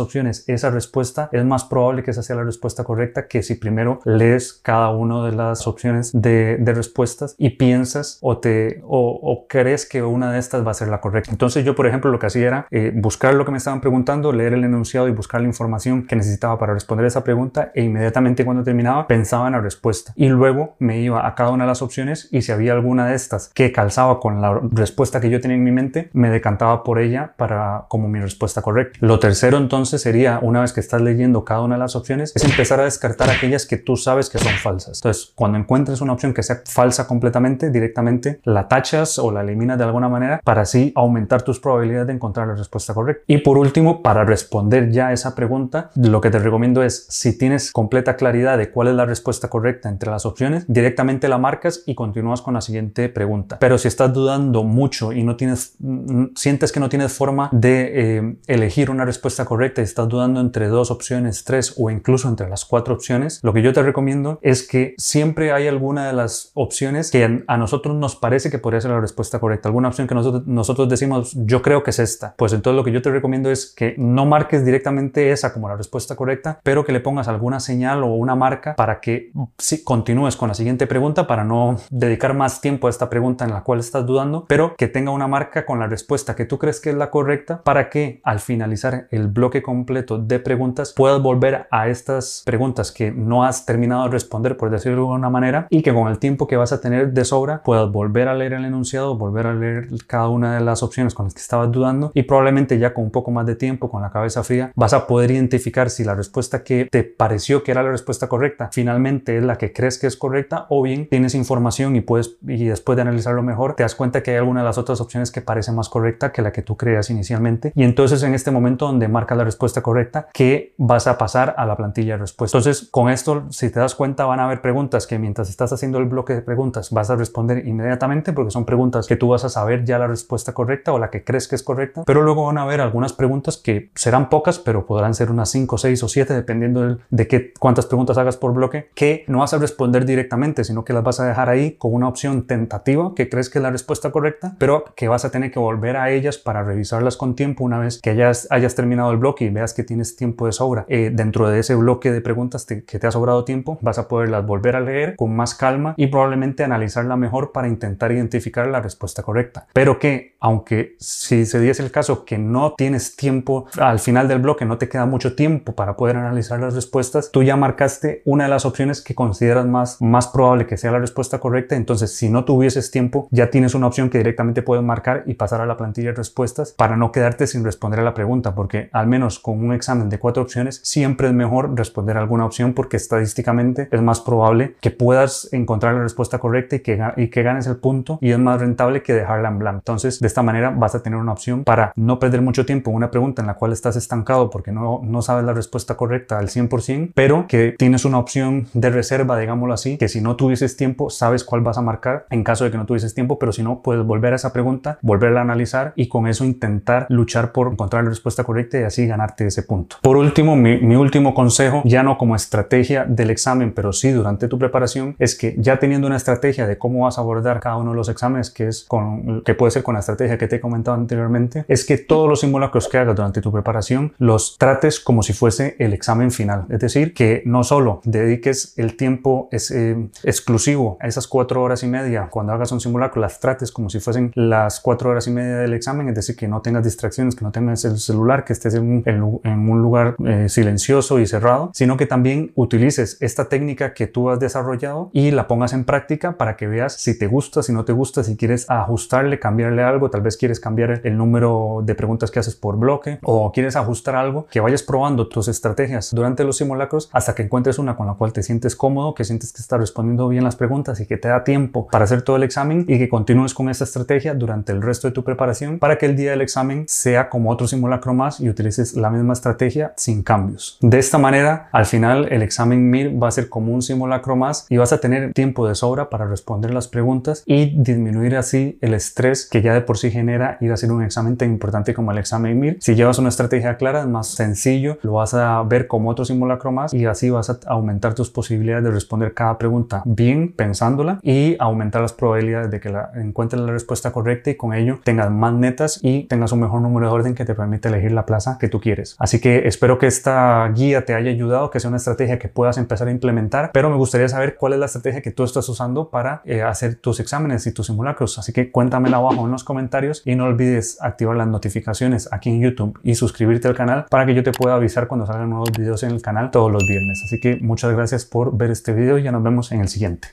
opciones 0.00 0.44
esa 0.46 0.70
respuesta, 0.70 1.28
es 1.32 1.44
más 1.44 1.64
probable 1.64 2.02
que 2.02 2.12
esa 2.12 2.22
sea 2.22 2.36
la 2.36 2.44
respuesta 2.44 2.84
correcta 2.84 3.26
que 3.26 3.42
si 3.42 3.54
primero 3.54 4.00
lees 4.04 4.29
cada 4.62 4.90
una 4.90 5.24
de 5.24 5.32
las 5.32 5.66
opciones 5.66 6.10
de, 6.12 6.58
respuestas 6.70 7.34
y 7.36 7.50
piensas 7.50 8.18
o, 8.20 8.38
te, 8.38 8.80
o, 8.86 9.46
crees 9.48 9.86
que 9.86 10.02
una 10.02 10.30
de 10.32 10.38
estas 10.38 10.64
va 10.64 10.70
a 10.70 10.74
ser 10.74 10.88
la 10.88 11.00
correcta. 11.00 11.30
Entonces 11.32 11.64
yo, 11.64 11.74
por 11.74 11.86
ejemplo, 11.86 12.10
lo 12.10 12.18
que 12.18 12.26
hacía 12.26 12.46
era 12.46 12.66
eh, 12.70 12.92
buscar 12.94 13.34
lo 13.34 13.44
que 13.44 13.50
me 13.50 13.58
estaban 13.58 13.80
preguntando, 13.80 14.32
leer 14.32 14.52
el 14.52 14.64
enunciado 14.64 15.08
y 15.08 15.12
buscar 15.12 15.40
la 15.40 15.48
información 15.48 16.06
que 16.06 16.14
necesitaba 16.14 16.58
para 16.58 16.74
responder 16.74 17.06
esa 17.06 17.24
pregunta 17.24 17.72
e 17.74 17.82
inmediatamente 17.82 18.44
cuando 18.44 18.62
terminaba 18.62 19.06
pensaba 19.08 19.46
en 19.46 19.52
la 19.52 19.60
respuesta 19.60 20.12
y 20.14 20.28
luego 20.28 20.76
me 20.78 21.00
iba 21.00 21.26
a 21.26 21.34
cada 21.34 21.50
una 21.50 21.64
de 21.64 21.68
las 21.68 21.82
opciones 21.82 22.28
y 22.30 22.42
si 22.42 22.52
había 22.52 22.72
alguna 22.72 23.06
de 23.06 23.14
estas 23.14 23.50
que 23.54 23.72
calzaba 23.72 24.20
con 24.20 24.40
la 24.40 24.60
respuesta 24.70 25.20
que 25.20 25.30
yo 25.30 25.40
tenía 25.40 25.56
en 25.56 25.64
mi 25.64 25.72
mente, 25.72 26.10
me 26.12 26.30
decantaba 26.30 26.82
por 26.84 26.98
ella 26.98 27.32
para 27.36 27.86
como 27.88 28.08
mi 28.08 28.20
respuesta 28.20 28.62
correcta. 28.62 28.98
Lo 29.02 29.18
tercero 29.18 29.58
entonces 29.58 30.02
sería, 30.02 30.38
una 30.42 30.60
vez 30.60 30.72
que 30.72 30.80
estás 30.80 31.00
leyendo 31.00 31.44
cada 31.44 31.62
una 31.62 31.76
de 31.76 31.80
las 31.80 31.96
opciones, 31.96 32.32
es 32.34 32.44
empezar 32.44 32.80
a 32.80 32.84
descartar 32.84 33.30
aquellas 33.30 33.66
que 33.66 33.76
tú 33.76 33.96
sabes 33.96 34.19
que 34.28 34.38
son 34.38 34.52
falsas. 34.52 34.98
Entonces, 34.98 35.32
cuando 35.34 35.58
encuentres 35.58 36.00
una 36.00 36.12
opción 36.12 36.34
que 36.34 36.42
sea 36.42 36.62
falsa 36.66 37.06
completamente, 37.06 37.70
directamente 37.70 38.40
la 38.44 38.68
tachas 38.68 39.18
o 39.18 39.30
la 39.30 39.42
eliminas 39.42 39.78
de 39.78 39.84
alguna 39.84 40.08
manera 40.08 40.40
para 40.44 40.62
así 40.62 40.92
aumentar 40.94 41.42
tus 41.42 41.60
probabilidades 41.60 42.08
de 42.08 42.14
encontrar 42.14 42.48
la 42.48 42.54
respuesta 42.54 42.94
correcta. 42.94 43.22
Y 43.26 43.38
por 43.38 43.58
último, 43.58 44.02
para 44.02 44.24
responder 44.24 44.90
ya 44.90 45.12
esa 45.12 45.34
pregunta, 45.34 45.90
lo 45.94 46.20
que 46.20 46.30
te 46.30 46.38
recomiendo 46.38 46.82
es, 46.82 47.06
si 47.08 47.36
tienes 47.36 47.72
completa 47.72 48.16
claridad 48.16 48.58
de 48.58 48.70
cuál 48.70 48.88
es 48.88 48.94
la 48.94 49.06
respuesta 49.06 49.48
correcta 49.48 49.88
entre 49.88 50.10
las 50.10 50.26
opciones, 50.26 50.64
directamente 50.68 51.28
la 51.28 51.38
marcas 51.38 51.82
y 51.86 51.94
continúas 51.94 52.42
con 52.42 52.54
la 52.54 52.60
siguiente 52.60 53.08
pregunta. 53.08 53.58
Pero 53.58 53.78
si 53.78 53.88
estás 53.88 54.12
dudando 54.12 54.64
mucho 54.64 55.12
y 55.12 55.22
no 55.22 55.36
tienes, 55.36 55.74
mm, 55.78 56.26
sientes 56.34 56.72
que 56.72 56.80
no 56.80 56.88
tienes 56.88 57.12
forma 57.12 57.48
de 57.52 57.90
eh, 58.18 58.36
elegir 58.46 58.90
una 58.90 59.04
respuesta 59.04 59.44
correcta 59.44 59.80
y 59.80 59.84
estás 59.84 60.08
dudando 60.08 60.40
entre 60.40 60.68
dos 60.68 60.90
opciones, 60.90 61.44
tres 61.44 61.74
o 61.78 61.90
incluso 61.90 62.28
entre 62.28 62.48
las 62.48 62.64
cuatro 62.64 62.94
opciones, 62.94 63.40
lo 63.42 63.52
que 63.52 63.62
yo 63.62 63.72
te 63.72 63.82
recomiendo 63.82 64.09
es 64.42 64.66
que 64.66 64.94
siempre 64.98 65.52
hay 65.52 65.68
alguna 65.68 66.06
de 66.06 66.12
las 66.12 66.50
opciones 66.54 67.10
que 67.10 67.44
a 67.46 67.56
nosotros 67.56 67.96
nos 67.96 68.16
parece 68.16 68.50
que 68.50 68.58
podría 68.58 68.80
ser 68.80 68.90
la 68.90 69.00
respuesta 69.00 69.38
correcta. 69.38 69.68
Alguna 69.68 69.88
opción 69.88 70.06
que 70.06 70.14
nosotros, 70.14 70.46
nosotros 70.46 70.88
decimos, 70.88 71.32
yo 71.34 71.62
creo 71.62 71.82
que 71.82 71.90
es 71.90 71.98
esta. 71.98 72.34
Pues 72.36 72.52
entonces 72.52 72.76
lo 72.76 72.84
que 72.84 72.92
yo 72.92 73.02
te 73.02 73.10
recomiendo 73.10 73.50
es 73.50 73.72
que 73.74 73.94
no 73.98 74.26
marques 74.26 74.64
directamente 74.64 75.30
esa 75.30 75.52
como 75.52 75.68
la 75.68 75.76
respuesta 75.76 76.16
correcta, 76.16 76.60
pero 76.62 76.84
que 76.84 76.92
le 76.92 77.00
pongas 77.00 77.28
alguna 77.28 77.60
señal 77.60 78.02
o 78.02 78.08
una 78.14 78.34
marca 78.34 78.74
para 78.76 79.00
que 79.00 79.32
si 79.58 79.84
continúes 79.84 80.36
con 80.36 80.48
la 80.48 80.54
siguiente 80.54 80.86
pregunta 80.86 81.26
para 81.26 81.44
no 81.44 81.76
dedicar 81.90 82.34
más 82.34 82.60
tiempo 82.60 82.86
a 82.86 82.90
esta 82.90 83.10
pregunta 83.10 83.44
en 83.44 83.52
la 83.52 83.62
cual 83.62 83.80
estás 83.80 84.06
dudando, 84.06 84.44
pero 84.48 84.74
que 84.76 84.88
tenga 84.88 85.10
una 85.10 85.28
marca 85.28 85.66
con 85.66 85.78
la 85.78 85.86
respuesta 85.86 86.36
que 86.36 86.44
tú 86.44 86.58
crees 86.58 86.80
que 86.80 86.90
es 86.90 86.96
la 86.96 87.10
correcta 87.10 87.62
para 87.62 87.90
que 87.90 88.20
al 88.24 88.40
finalizar 88.40 89.08
el 89.10 89.28
bloque 89.28 89.62
completo 89.62 90.18
de 90.18 90.38
preguntas 90.38 90.92
puedas 90.96 91.20
volver 91.22 91.66
a 91.70 91.88
estas 91.88 92.42
preguntas 92.44 92.92
que 92.92 93.10
no 93.10 93.44
has 93.44 93.66
terminado 93.66 93.99
de 94.04 94.10
responder, 94.10 94.56
por 94.56 94.70
decirlo 94.70 95.02
de 95.02 95.02
alguna 95.02 95.30
manera, 95.30 95.66
y 95.70 95.82
que 95.82 95.92
con 95.92 96.08
el 96.08 96.18
tiempo 96.18 96.46
que 96.46 96.56
vas 96.56 96.72
a 96.72 96.80
tener 96.80 97.12
de 97.12 97.24
sobra 97.24 97.62
puedas 97.62 97.90
volver 97.90 98.28
a 98.28 98.34
leer 98.34 98.54
el 98.54 98.64
enunciado, 98.64 99.16
volver 99.16 99.46
a 99.46 99.54
leer 99.54 99.88
cada 100.06 100.28
una 100.28 100.54
de 100.54 100.60
las 100.60 100.82
opciones 100.82 101.14
con 101.14 101.26
las 101.26 101.34
que 101.34 101.40
estabas 101.40 101.70
dudando 101.70 102.12
y 102.14 102.22
probablemente 102.22 102.78
ya 102.78 102.94
con 102.94 103.04
un 103.04 103.10
poco 103.10 103.30
más 103.30 103.46
de 103.46 103.56
tiempo, 103.56 103.90
con 103.90 104.02
la 104.02 104.10
cabeza 104.10 104.42
fría, 104.42 104.72
vas 104.74 104.92
a 104.92 105.06
poder 105.06 105.30
identificar 105.30 105.90
si 105.90 106.04
la 106.04 106.14
respuesta 106.14 106.62
que 106.62 106.88
te 106.90 107.02
pareció 107.04 107.62
que 107.62 107.70
era 107.70 107.82
la 107.82 107.90
respuesta 107.90 108.28
correcta 108.28 108.70
finalmente 108.72 109.36
es 109.36 109.42
la 109.42 109.56
que 109.56 109.72
crees 109.72 109.98
que 109.98 110.06
es 110.06 110.16
correcta 110.16 110.66
o 110.68 110.82
bien 110.82 111.08
tienes 111.08 111.34
información 111.34 111.96
y 111.96 112.00
puedes 112.00 112.36
y 112.46 112.64
después 112.64 112.96
de 112.96 113.02
analizarlo 113.02 113.42
mejor 113.42 113.74
te 113.74 113.82
das 113.82 113.94
cuenta 113.94 114.22
que 114.22 114.32
hay 114.32 114.36
alguna 114.38 114.60
de 114.60 114.66
las 114.66 114.78
otras 114.78 115.00
opciones 115.00 115.30
que 115.30 115.40
parece 115.40 115.72
más 115.72 115.88
correcta 115.88 116.32
que 116.32 116.42
la 116.42 116.52
que 116.52 116.62
tú 116.62 116.76
creas 116.76 117.10
inicialmente 117.10 117.72
y 117.74 117.84
entonces 117.84 118.22
en 118.22 118.34
este 118.34 118.50
momento 118.50 118.86
donde 118.86 119.08
marcas 119.08 119.38
la 119.38 119.44
respuesta 119.44 119.82
correcta 119.82 120.28
que 120.32 120.74
vas 120.76 121.06
a 121.06 121.18
pasar 121.18 121.54
a 121.56 121.66
la 121.66 121.76
plantilla 121.76 122.14
de 122.14 122.18
respuesta. 122.18 122.58
Entonces 122.58 122.88
con 122.90 123.10
esto 123.10 123.44
si 123.50 123.70
te 123.70 123.80
das 123.80 123.89
cuenta 123.94 124.24
van 124.24 124.40
a 124.40 124.44
haber 124.44 124.60
preguntas 124.60 125.06
que 125.06 125.18
mientras 125.18 125.48
estás 125.48 125.72
haciendo 125.72 125.98
el 125.98 126.06
bloque 126.06 126.34
de 126.34 126.42
preguntas 126.42 126.90
vas 126.90 127.10
a 127.10 127.16
responder 127.16 127.66
inmediatamente 127.66 128.32
porque 128.32 128.50
son 128.50 128.64
preguntas 128.64 129.06
que 129.06 129.16
tú 129.16 129.28
vas 129.28 129.44
a 129.44 129.48
saber 129.48 129.84
ya 129.84 129.98
la 129.98 130.06
respuesta 130.06 130.52
correcta 130.52 130.92
o 130.92 130.98
la 130.98 131.10
que 131.10 131.24
crees 131.24 131.48
que 131.48 131.56
es 131.56 131.62
correcta, 131.62 132.04
pero 132.04 132.22
luego 132.22 132.46
van 132.46 132.58
a 132.58 132.62
haber 132.62 132.80
algunas 132.80 133.12
preguntas 133.12 133.56
que 133.56 133.90
serán 133.94 134.28
pocas, 134.28 134.58
pero 134.58 134.86
podrán 134.86 135.14
ser 135.14 135.30
unas 135.30 135.50
5, 135.50 135.78
6 135.78 136.02
o 136.02 136.08
7 136.08 136.34
dependiendo 136.34 136.98
de, 137.10 137.28
qué, 137.28 137.52
cuántas 137.58 137.86
preguntas 137.86 138.18
hagas 138.18 138.36
por 138.36 138.52
bloque, 138.52 138.88
que 138.94 139.24
no 139.26 139.38
vas 139.38 139.54
a 139.54 139.58
responder 139.58 140.04
directamente, 140.04 140.64
sino 140.64 140.84
que 140.84 140.92
las 140.92 141.02
vas 141.02 141.20
a 141.20 141.26
dejar 141.26 141.48
ahí 141.48 141.72
con 141.72 141.94
una 141.94 142.08
opción 142.08 142.46
tentativa 142.46 143.12
que 143.14 143.28
crees 143.28 143.50
que 143.50 143.58
es 143.58 143.62
la 143.62 143.70
respuesta 143.70 144.10
correcta, 144.10 144.54
pero 144.58 144.84
que 144.96 145.08
vas 145.08 145.24
a 145.24 145.30
tener 145.30 145.50
que 145.50 145.58
volver 145.58 145.96
a 145.96 146.10
ellas 146.10 146.38
para 146.38 146.62
revisarlas 146.62 147.16
con 147.16 147.34
tiempo 147.34 147.64
una 147.64 147.78
vez 147.78 148.00
que 148.00 148.10
hayas, 148.10 148.46
hayas 148.50 148.74
terminado 148.74 149.10
el 149.10 149.18
bloque 149.18 149.44
y 149.44 149.50
veas 149.50 149.74
que 149.74 149.84
tienes 149.84 150.16
tiempo 150.16 150.46
de 150.46 150.52
sobra. 150.52 150.84
Eh, 150.88 151.10
dentro 151.12 151.48
de 151.48 151.60
ese 151.60 151.74
bloque 151.74 152.12
de 152.12 152.20
preguntas 152.20 152.64
que 152.64 152.98
te 152.98 153.06
ha 153.06 153.10
sobrado 153.10 153.44
tiempo, 153.44 153.69
vas 153.80 153.98
a 153.98 154.08
poderlas 154.08 154.46
volver 154.46 154.76
a 154.76 154.80
leer 154.80 155.16
con 155.16 155.34
más 155.34 155.54
calma 155.54 155.94
y 155.96 156.06
probablemente 156.06 156.64
analizarla 156.64 157.16
mejor 157.16 157.52
para 157.52 157.68
intentar 157.68 158.12
identificar 158.12 158.66
la 158.66 158.80
respuesta 158.80 159.22
correcta. 159.22 159.66
Pero 159.72 159.98
que, 159.98 160.36
aunque 160.40 160.96
si 160.98 161.46
se 161.46 161.60
diese 161.60 161.82
el 161.82 161.90
caso 161.90 162.24
que 162.24 162.38
no 162.38 162.74
tienes 162.76 163.16
tiempo 163.16 163.66
al 163.78 163.98
final 163.98 164.28
del 164.28 164.40
bloque, 164.40 164.64
no 164.64 164.78
te 164.78 164.88
queda 164.88 165.06
mucho 165.06 165.34
tiempo 165.34 165.74
para 165.74 165.96
poder 165.96 166.16
analizar 166.16 166.60
las 166.60 166.74
respuestas, 166.74 167.30
tú 167.32 167.42
ya 167.42 167.56
marcaste 167.56 168.22
una 168.24 168.44
de 168.44 168.50
las 168.50 168.64
opciones 168.64 169.00
que 169.00 169.14
consideras 169.14 169.66
más, 169.66 170.00
más 170.00 170.28
probable 170.28 170.66
que 170.66 170.76
sea 170.76 170.92
la 170.92 170.98
respuesta 170.98 171.38
correcta. 171.38 171.76
Entonces, 171.76 172.14
si 172.14 172.28
no 172.28 172.44
tuvieses 172.44 172.90
tiempo, 172.90 173.28
ya 173.30 173.50
tienes 173.50 173.74
una 173.74 173.86
opción 173.86 174.10
que 174.10 174.18
directamente 174.18 174.62
puedes 174.62 174.84
marcar 174.84 175.24
y 175.26 175.34
pasar 175.34 175.60
a 175.60 175.66
la 175.66 175.76
plantilla 175.76 176.10
de 176.10 176.16
respuestas 176.16 176.72
para 176.72 176.96
no 176.96 177.12
quedarte 177.12 177.46
sin 177.46 177.64
responder 177.64 178.00
a 178.00 178.04
la 178.04 178.14
pregunta, 178.14 178.54
porque 178.54 178.88
al 178.92 179.06
menos 179.06 179.38
con 179.38 179.64
un 179.64 179.72
examen 179.72 180.08
de 180.08 180.18
cuatro 180.18 180.42
opciones, 180.42 180.80
siempre 180.84 181.28
es 181.28 181.34
mejor 181.34 181.76
responder 181.76 182.16
alguna 182.16 182.44
opción 182.44 182.74
porque 182.74 182.96
estadísticamente 182.96 183.59
es 183.90 184.02
más 184.02 184.20
probable 184.20 184.74
que 184.80 184.90
puedas 184.90 185.48
encontrar 185.52 185.94
la 185.94 186.02
respuesta 186.02 186.38
correcta 186.38 186.76
y 186.76 186.80
que, 186.80 187.02
y 187.16 187.28
que 187.28 187.42
ganes 187.42 187.66
el 187.66 187.76
punto 187.76 188.18
y 188.20 188.30
es 188.30 188.38
más 188.38 188.60
rentable 188.60 189.02
que 189.02 189.14
dejarla 189.14 189.48
en 189.48 189.58
blanco. 189.58 189.78
Entonces, 189.78 190.20
de 190.20 190.26
esta 190.26 190.42
manera 190.42 190.70
vas 190.70 190.94
a 190.94 191.02
tener 191.02 191.18
una 191.18 191.32
opción 191.32 191.64
para 191.64 191.92
no 191.96 192.18
perder 192.18 192.42
mucho 192.42 192.66
tiempo 192.66 192.90
en 192.90 192.96
una 192.96 193.10
pregunta 193.10 193.42
en 193.42 193.46
la 193.46 193.54
cual 193.54 193.72
estás 193.72 193.96
estancado 193.96 194.50
porque 194.50 194.72
no, 194.72 195.00
no 195.04 195.22
sabes 195.22 195.44
la 195.44 195.52
respuesta 195.52 195.96
correcta 195.96 196.38
al 196.38 196.48
100%, 196.48 197.12
pero 197.14 197.46
que 197.46 197.74
tienes 197.78 198.04
una 198.04 198.18
opción 198.18 198.66
de 198.74 198.90
reserva, 198.90 199.38
digámoslo 199.38 199.74
así, 199.74 199.96
que 199.98 200.08
si 200.08 200.20
no 200.20 200.36
tuvieses 200.36 200.76
tiempo, 200.76 201.10
sabes 201.10 201.44
cuál 201.44 201.60
vas 201.60 201.78
a 201.78 201.82
marcar 201.82 202.26
en 202.30 202.44
caso 202.44 202.64
de 202.64 202.70
que 202.70 202.76
no 202.76 202.86
tuvieses 202.86 203.14
tiempo, 203.14 203.38
pero 203.38 203.52
si 203.52 203.62
no, 203.62 203.82
puedes 203.82 204.04
volver 204.04 204.32
a 204.32 204.36
esa 204.36 204.52
pregunta, 204.52 204.98
volverla 205.02 205.40
a 205.40 205.42
analizar 205.42 205.92
y 205.96 206.08
con 206.08 206.26
eso 206.26 206.44
intentar 206.44 207.06
luchar 207.08 207.52
por 207.52 207.72
encontrar 207.72 208.04
la 208.04 208.10
respuesta 208.10 208.44
correcta 208.44 208.80
y 208.80 208.82
así 208.84 209.06
ganarte 209.06 209.46
ese 209.46 209.62
punto. 209.62 209.96
Por 210.02 210.16
último, 210.16 210.56
mi, 210.56 210.78
mi 210.78 210.96
último 210.96 211.34
consejo, 211.34 211.82
ya 211.84 212.02
no 212.02 212.18
como 212.18 212.36
estrategia 212.36 213.04
del 213.04 213.30
examen, 213.30 213.49
pero 213.74 213.92
sí 213.92 214.10
durante 214.10 214.48
tu 214.48 214.58
preparación, 214.58 215.16
es 215.18 215.36
que 215.36 215.54
ya 215.58 215.78
teniendo 215.78 216.06
una 216.06 216.16
estrategia 216.16 216.66
de 216.66 216.78
cómo 216.78 217.04
vas 217.04 217.18
a 217.18 217.20
abordar 217.20 217.60
cada 217.60 217.76
uno 217.76 217.90
de 217.90 217.96
los 217.96 218.08
exámenes, 218.08 218.50
que 218.50 218.68
es 218.68 218.84
con, 218.84 219.42
que 219.42 219.54
puede 219.54 219.70
ser 219.70 219.82
con 219.82 219.94
la 219.94 220.00
estrategia 220.00 220.38
que 220.38 220.46
te 220.46 220.56
he 220.56 220.60
comentado 220.60 220.96
anteriormente, 220.96 221.64
es 221.68 221.84
que 221.84 221.98
todos 221.98 222.28
los 222.28 222.40
simulacros 222.40 222.88
que 222.88 222.98
hagas 222.98 223.16
durante 223.16 223.40
tu 223.40 223.52
preparación 223.52 224.12
los 224.18 224.56
trates 224.58 225.00
como 225.00 225.22
si 225.22 225.32
fuese 225.32 225.76
el 225.78 225.92
examen 225.92 226.30
final. 226.30 226.66
Es 226.68 226.80
decir, 226.80 227.14
que 227.14 227.42
no 227.44 227.64
solo 227.64 228.00
dediques 228.04 228.74
el 228.76 228.96
tiempo 228.96 229.48
es, 229.50 229.70
eh, 229.70 229.96
exclusivo 230.22 230.98
a 231.00 231.08
esas 231.08 231.26
cuatro 231.26 231.62
horas 231.62 231.82
y 231.82 231.86
media 231.86 232.28
cuando 232.30 232.52
hagas 232.52 232.72
un 232.72 232.80
simulacro, 232.80 233.20
las 233.20 233.40
trates 233.40 233.72
como 233.72 233.90
si 233.90 234.00
fuesen 234.00 234.32
las 234.34 234.80
cuatro 234.80 235.10
horas 235.10 235.26
y 235.26 235.30
media 235.30 235.56
del 235.58 235.74
examen, 235.74 236.08
es 236.08 236.14
decir, 236.14 236.36
que 236.36 236.48
no 236.48 236.60
tengas 236.60 236.84
distracciones, 236.84 237.34
que 237.34 237.44
no 237.44 237.50
tengas 237.50 237.84
el 237.84 237.98
celular, 237.98 238.44
que 238.44 238.52
estés 238.52 238.74
en 238.74 238.82
un, 238.82 239.40
en, 239.44 239.70
un 239.70 239.82
lugar 239.82 240.16
eh, 240.24 240.48
silencioso 240.48 241.18
y 241.18 241.26
cerrado, 241.26 241.70
sino 241.74 241.96
que 241.96 242.06
también 242.06 242.52
utilices 242.54 243.18
esta 243.20 243.39
técnica 243.48 243.94
que 243.94 244.06
tú 244.06 244.30
has 244.30 244.40
desarrollado 244.40 245.10
y 245.12 245.30
la 245.30 245.46
pongas 245.46 245.72
en 245.72 245.84
práctica 245.84 246.36
para 246.36 246.56
que 246.56 246.66
veas 246.66 246.94
si 246.94 247.18
te 247.18 247.26
gusta, 247.26 247.62
si 247.62 247.72
no 247.72 247.84
te 247.84 247.92
gusta, 247.92 248.22
si 248.24 248.36
quieres 248.36 248.66
ajustarle, 248.68 249.38
cambiarle 249.38 249.82
algo, 249.82 250.10
tal 250.10 250.22
vez 250.22 250.36
quieres 250.36 250.60
cambiar 250.60 251.00
el 251.04 251.16
número 251.16 251.82
de 251.84 251.94
preguntas 251.94 252.30
que 252.30 252.38
haces 252.38 252.56
por 252.56 252.76
bloque 252.76 253.18
o 253.22 253.52
quieres 253.52 253.76
ajustar 253.76 254.16
algo, 254.16 254.46
que 254.50 254.60
vayas 254.60 254.82
probando 254.82 255.28
tus 255.28 255.48
estrategias 255.48 256.10
durante 256.12 256.44
los 256.44 256.56
simulacros 256.56 257.08
hasta 257.12 257.34
que 257.34 257.42
encuentres 257.42 257.78
una 257.78 257.96
con 257.96 258.06
la 258.06 258.14
cual 258.14 258.32
te 258.32 258.42
sientes 258.42 258.76
cómodo, 258.76 259.14
que 259.14 259.24
sientes 259.24 259.52
que 259.52 259.62
estás 259.62 259.80
respondiendo 259.80 260.28
bien 260.28 260.44
las 260.44 260.56
preguntas 260.56 261.00
y 261.00 261.06
que 261.06 261.16
te 261.16 261.28
da 261.28 261.44
tiempo 261.44 261.88
para 261.90 262.04
hacer 262.04 262.22
todo 262.22 262.36
el 262.36 262.42
examen 262.42 262.84
y 262.88 262.98
que 262.98 263.08
continúes 263.08 263.54
con 263.54 263.68
esa 263.68 263.84
estrategia 263.84 264.34
durante 264.34 264.72
el 264.72 264.82
resto 264.82 265.08
de 265.08 265.12
tu 265.12 265.24
preparación 265.24 265.78
para 265.78 265.98
que 265.98 266.06
el 266.06 266.16
día 266.16 266.30
del 266.30 266.40
examen 266.40 266.84
sea 266.88 267.28
como 267.28 267.50
otro 267.50 267.66
simulacro 267.66 268.14
más 268.14 268.40
y 268.40 268.48
utilices 268.48 268.94
la 268.94 269.10
misma 269.10 269.32
estrategia 269.32 269.92
sin 269.96 270.22
cambios. 270.22 270.78
De 270.80 270.98
esta 270.98 271.18
manera, 271.18 271.68
al 271.72 271.86
final 271.86 272.28
el 272.30 272.42
examen 272.42 272.90
MIR 272.90 273.22
va 273.22 273.28
a 273.30 273.32
ser 273.32 273.48
como 273.48 273.72
un 273.72 273.82
simulacro 273.82 274.36
más 274.36 274.66
y 274.68 274.76
vas 274.76 274.92
a 274.92 275.00
tener 275.00 275.32
tiempo 275.32 275.66
de 275.66 275.74
sobra 275.74 276.10
para 276.10 276.26
responder 276.26 276.72
las 276.72 276.88
preguntas 276.88 277.42
y 277.46 277.74
disminuir 277.80 278.36
así 278.36 278.78
el 278.80 278.94
estrés 278.94 279.48
que 279.48 279.62
ya 279.62 279.74
de 279.74 279.80
por 279.80 279.98
sí 279.98 280.10
genera 280.10 280.58
ir 280.60 280.70
a 280.70 280.74
hacer 280.74 280.92
un 280.92 281.02
examen 281.02 281.36
tan 281.36 281.50
importante 281.50 281.94
como 281.94 282.12
el 282.12 282.18
examen 282.18 282.58
MIR. 282.58 282.76
Si 282.80 282.94
llevas 282.94 283.18
una 283.18 283.28
estrategia 283.28 283.76
clara, 283.76 284.00
es 284.00 284.06
más 284.06 284.28
sencillo, 284.28 284.98
lo 285.02 285.14
vas 285.14 285.34
a 285.34 285.62
ver 285.62 285.86
como 285.86 286.10
otro 286.10 286.24
simulacro 286.24 286.72
más 286.72 286.94
y 286.94 287.06
así 287.06 287.30
vas 287.30 287.50
a 287.50 287.58
aumentar 287.66 288.14
tus 288.14 288.30
posibilidades 288.30 288.84
de 288.84 288.90
responder 288.90 289.34
cada 289.34 289.58
pregunta 289.58 290.02
bien 290.04 290.52
pensándola 290.52 291.18
y 291.22 291.56
aumentar 291.58 292.02
las 292.02 292.12
probabilidades 292.12 292.70
de 292.70 292.80
que 292.80 292.90
la, 292.90 293.10
encuentres 293.14 293.62
la 293.62 293.72
respuesta 293.72 294.12
correcta 294.12 294.50
y 294.50 294.56
con 294.56 294.74
ello 294.74 295.00
tengas 295.04 295.30
más 295.30 295.52
netas 295.54 296.00
y 296.02 296.24
tengas 296.24 296.52
un 296.52 296.60
mejor 296.60 296.80
número 296.80 297.06
de 297.06 297.12
orden 297.12 297.34
que 297.34 297.44
te 297.44 297.54
permite 297.54 297.88
elegir 297.88 298.12
la 298.12 298.26
plaza 298.26 298.58
que 298.58 298.68
tú 298.68 298.80
quieres. 298.80 299.16
Así 299.18 299.40
que 299.40 299.66
espero 299.68 299.98
que 299.98 300.06
esta 300.06 300.68
guía 300.74 301.04
te 301.04 301.14
haya 301.14 301.30
ayudado, 301.30 301.70
que 301.70 301.80
sea 301.80 301.88
una 301.88 301.96
estrategia 301.96 302.38
que 302.38 302.48
puedas 302.48 302.78
empezar 302.78 303.08
a 303.08 303.10
implementar, 303.20 303.70
pero 303.72 303.90
me 303.90 303.96
gustaría 303.96 304.28
saber 304.28 304.56
cuál 304.56 304.72
es 304.72 304.78
la 304.78 304.86
estrategia 304.86 305.20
que 305.20 305.30
tú 305.30 305.44
estás 305.44 305.68
usando 305.68 306.08
para 306.08 306.40
eh, 306.46 306.62
hacer 306.62 306.96
tus 306.96 307.20
exámenes 307.20 307.66
y 307.66 307.72
tus 307.72 307.86
simulacros. 307.86 308.38
Así 308.38 308.52
que 308.52 308.70
cuéntamela 308.70 309.18
abajo 309.18 309.44
en 309.44 309.52
los 309.52 309.62
comentarios 309.62 310.22
y 310.24 310.34
no 310.34 310.46
olvides 310.46 310.96
activar 311.02 311.36
las 311.36 311.48
notificaciones 311.48 312.32
aquí 312.32 312.48
en 312.48 312.62
YouTube 312.62 312.98
y 313.02 313.14
suscribirte 313.14 313.68
al 313.68 313.76
canal 313.76 314.06
para 314.08 314.24
que 314.24 314.34
yo 314.34 314.42
te 314.42 314.52
pueda 314.52 314.74
avisar 314.76 315.06
cuando 315.06 315.26
salgan 315.26 315.50
nuevos 315.50 315.70
videos 315.76 316.02
en 316.02 316.12
el 316.12 316.22
canal 316.22 316.50
todos 316.50 316.72
los 316.72 316.86
viernes. 316.86 317.22
Así 317.24 317.38
que 317.38 317.56
muchas 317.56 317.92
gracias 317.92 318.24
por 318.24 318.56
ver 318.56 318.70
este 318.70 318.94
video 318.94 319.18
y 319.18 319.22
ya 319.22 319.32
nos 319.32 319.42
vemos 319.42 319.70
en 319.72 319.82
el 319.82 319.88
siguiente. 319.88 320.28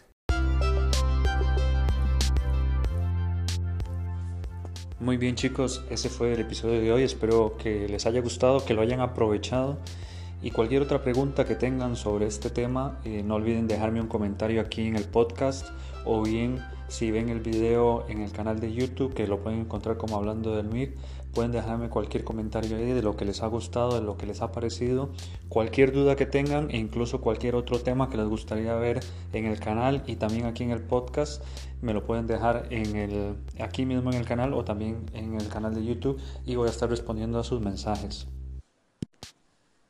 Muy 5.00 5.18
bien 5.18 5.36
chicos, 5.36 5.84
ese 5.90 6.10
fue 6.10 6.34
el 6.34 6.40
episodio 6.40 6.82
de 6.82 6.92
hoy. 6.92 7.04
Espero 7.04 7.56
que 7.58 7.88
les 7.88 8.06
haya 8.06 8.22
gustado, 8.22 8.66
que 8.66 8.74
lo 8.74 8.82
hayan 8.82 9.00
aprovechado. 9.00 9.78
Y 10.42 10.52
cualquier 10.52 10.84
otra 10.84 11.02
pregunta 11.02 11.46
que 11.46 11.56
tengan 11.56 11.96
sobre 11.96 12.28
este 12.28 12.52
tema, 12.52 13.00
eh, 13.04 13.24
no 13.24 13.36
olviden 13.36 13.68
dejarme 13.68 14.02
un 14.02 14.08
comentario 14.08 14.62
aquí 14.62 14.86
en 14.86 14.96
el 14.96 15.06
podcast 15.06 15.68
o 16.06 16.22
bien 16.22 16.60
si 16.88 17.12
ven 17.12 17.30
el 17.30 17.40
video 17.40 18.06
en 18.08 18.22
el 18.22 18.32
canal 18.32 18.60
de 18.60 18.72
YouTube, 18.72 19.14
que 19.14 19.28
lo 19.28 19.40
pueden 19.40 19.62
encontrar 19.62 19.98
como 19.98 20.16
hablando 20.16 20.56
del 20.56 20.68
MIR, 20.68 20.96
pueden 21.34 21.52
dejarme 21.52 21.90
cualquier 21.90 22.24
comentario 22.24 22.78
ahí 22.78 22.94
de 22.94 23.02
lo 23.02 23.18
que 23.18 23.26
les 23.26 23.44
ha 23.44 23.48
gustado, 23.48 23.96
de 23.96 24.02
lo 24.02 24.16
que 24.16 24.26
les 24.26 24.42
ha 24.42 24.52
parecido, 24.52 25.10
cualquier 25.50 25.92
duda 25.92 26.16
que 26.16 26.26
tengan 26.26 26.70
e 26.72 26.78
incluso 26.78 27.20
cualquier 27.20 27.56
otro 27.56 27.80
tema 27.80 28.10
que 28.10 28.18
les 28.18 28.28
gustaría 28.28 28.76
ver 28.76 29.02
en 29.34 29.46
el 29.46 29.60
canal 29.60 30.04
y 30.08 30.16
también 30.16 30.46
aquí 30.46 30.64
en 30.64 30.72
el 30.72 30.82
podcast, 30.82 31.44
me 31.82 31.94
lo 31.94 32.06
pueden 32.06 32.28
dejar 32.28 32.68
en 32.70 32.96
el, 32.96 33.36
aquí 33.60 33.86
mismo 33.86 34.12
en 34.12 34.18
el 34.18 34.26
canal 34.26 34.54
o 34.54 34.64
también 34.64 35.06
en 35.14 35.34
el 35.34 35.48
canal 35.50 35.74
de 35.74 35.84
YouTube 35.84 36.22
y 36.46 36.56
voy 36.56 36.68
a 36.68 36.72
estar 36.72 36.90
respondiendo 36.90 37.40
a 37.40 37.44
sus 37.44 37.60
mensajes. 37.60 38.28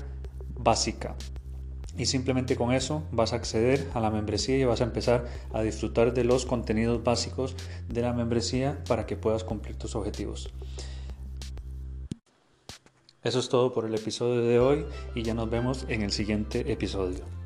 básica 0.56 1.16
y 1.96 2.06
simplemente 2.06 2.56
con 2.56 2.72
eso 2.72 3.02
vas 3.12 3.32
a 3.32 3.36
acceder 3.36 3.88
a 3.94 4.00
la 4.00 4.10
membresía 4.10 4.58
y 4.58 4.64
vas 4.64 4.80
a 4.80 4.84
empezar 4.84 5.26
a 5.52 5.62
disfrutar 5.62 6.14
de 6.14 6.24
los 6.24 6.46
contenidos 6.46 7.02
básicos 7.04 7.56
de 7.88 8.02
la 8.02 8.12
membresía 8.12 8.82
para 8.88 9.06
que 9.06 9.16
puedas 9.16 9.44
cumplir 9.44 9.76
tus 9.76 9.94
objetivos. 9.94 10.50
Eso 13.22 13.38
es 13.38 13.48
todo 13.48 13.72
por 13.72 13.84
el 13.84 13.94
episodio 13.94 14.42
de 14.42 14.58
hoy 14.58 14.86
y 15.14 15.22
ya 15.22 15.34
nos 15.34 15.48
vemos 15.48 15.84
en 15.88 16.02
el 16.02 16.10
siguiente 16.10 16.72
episodio. 16.72 17.41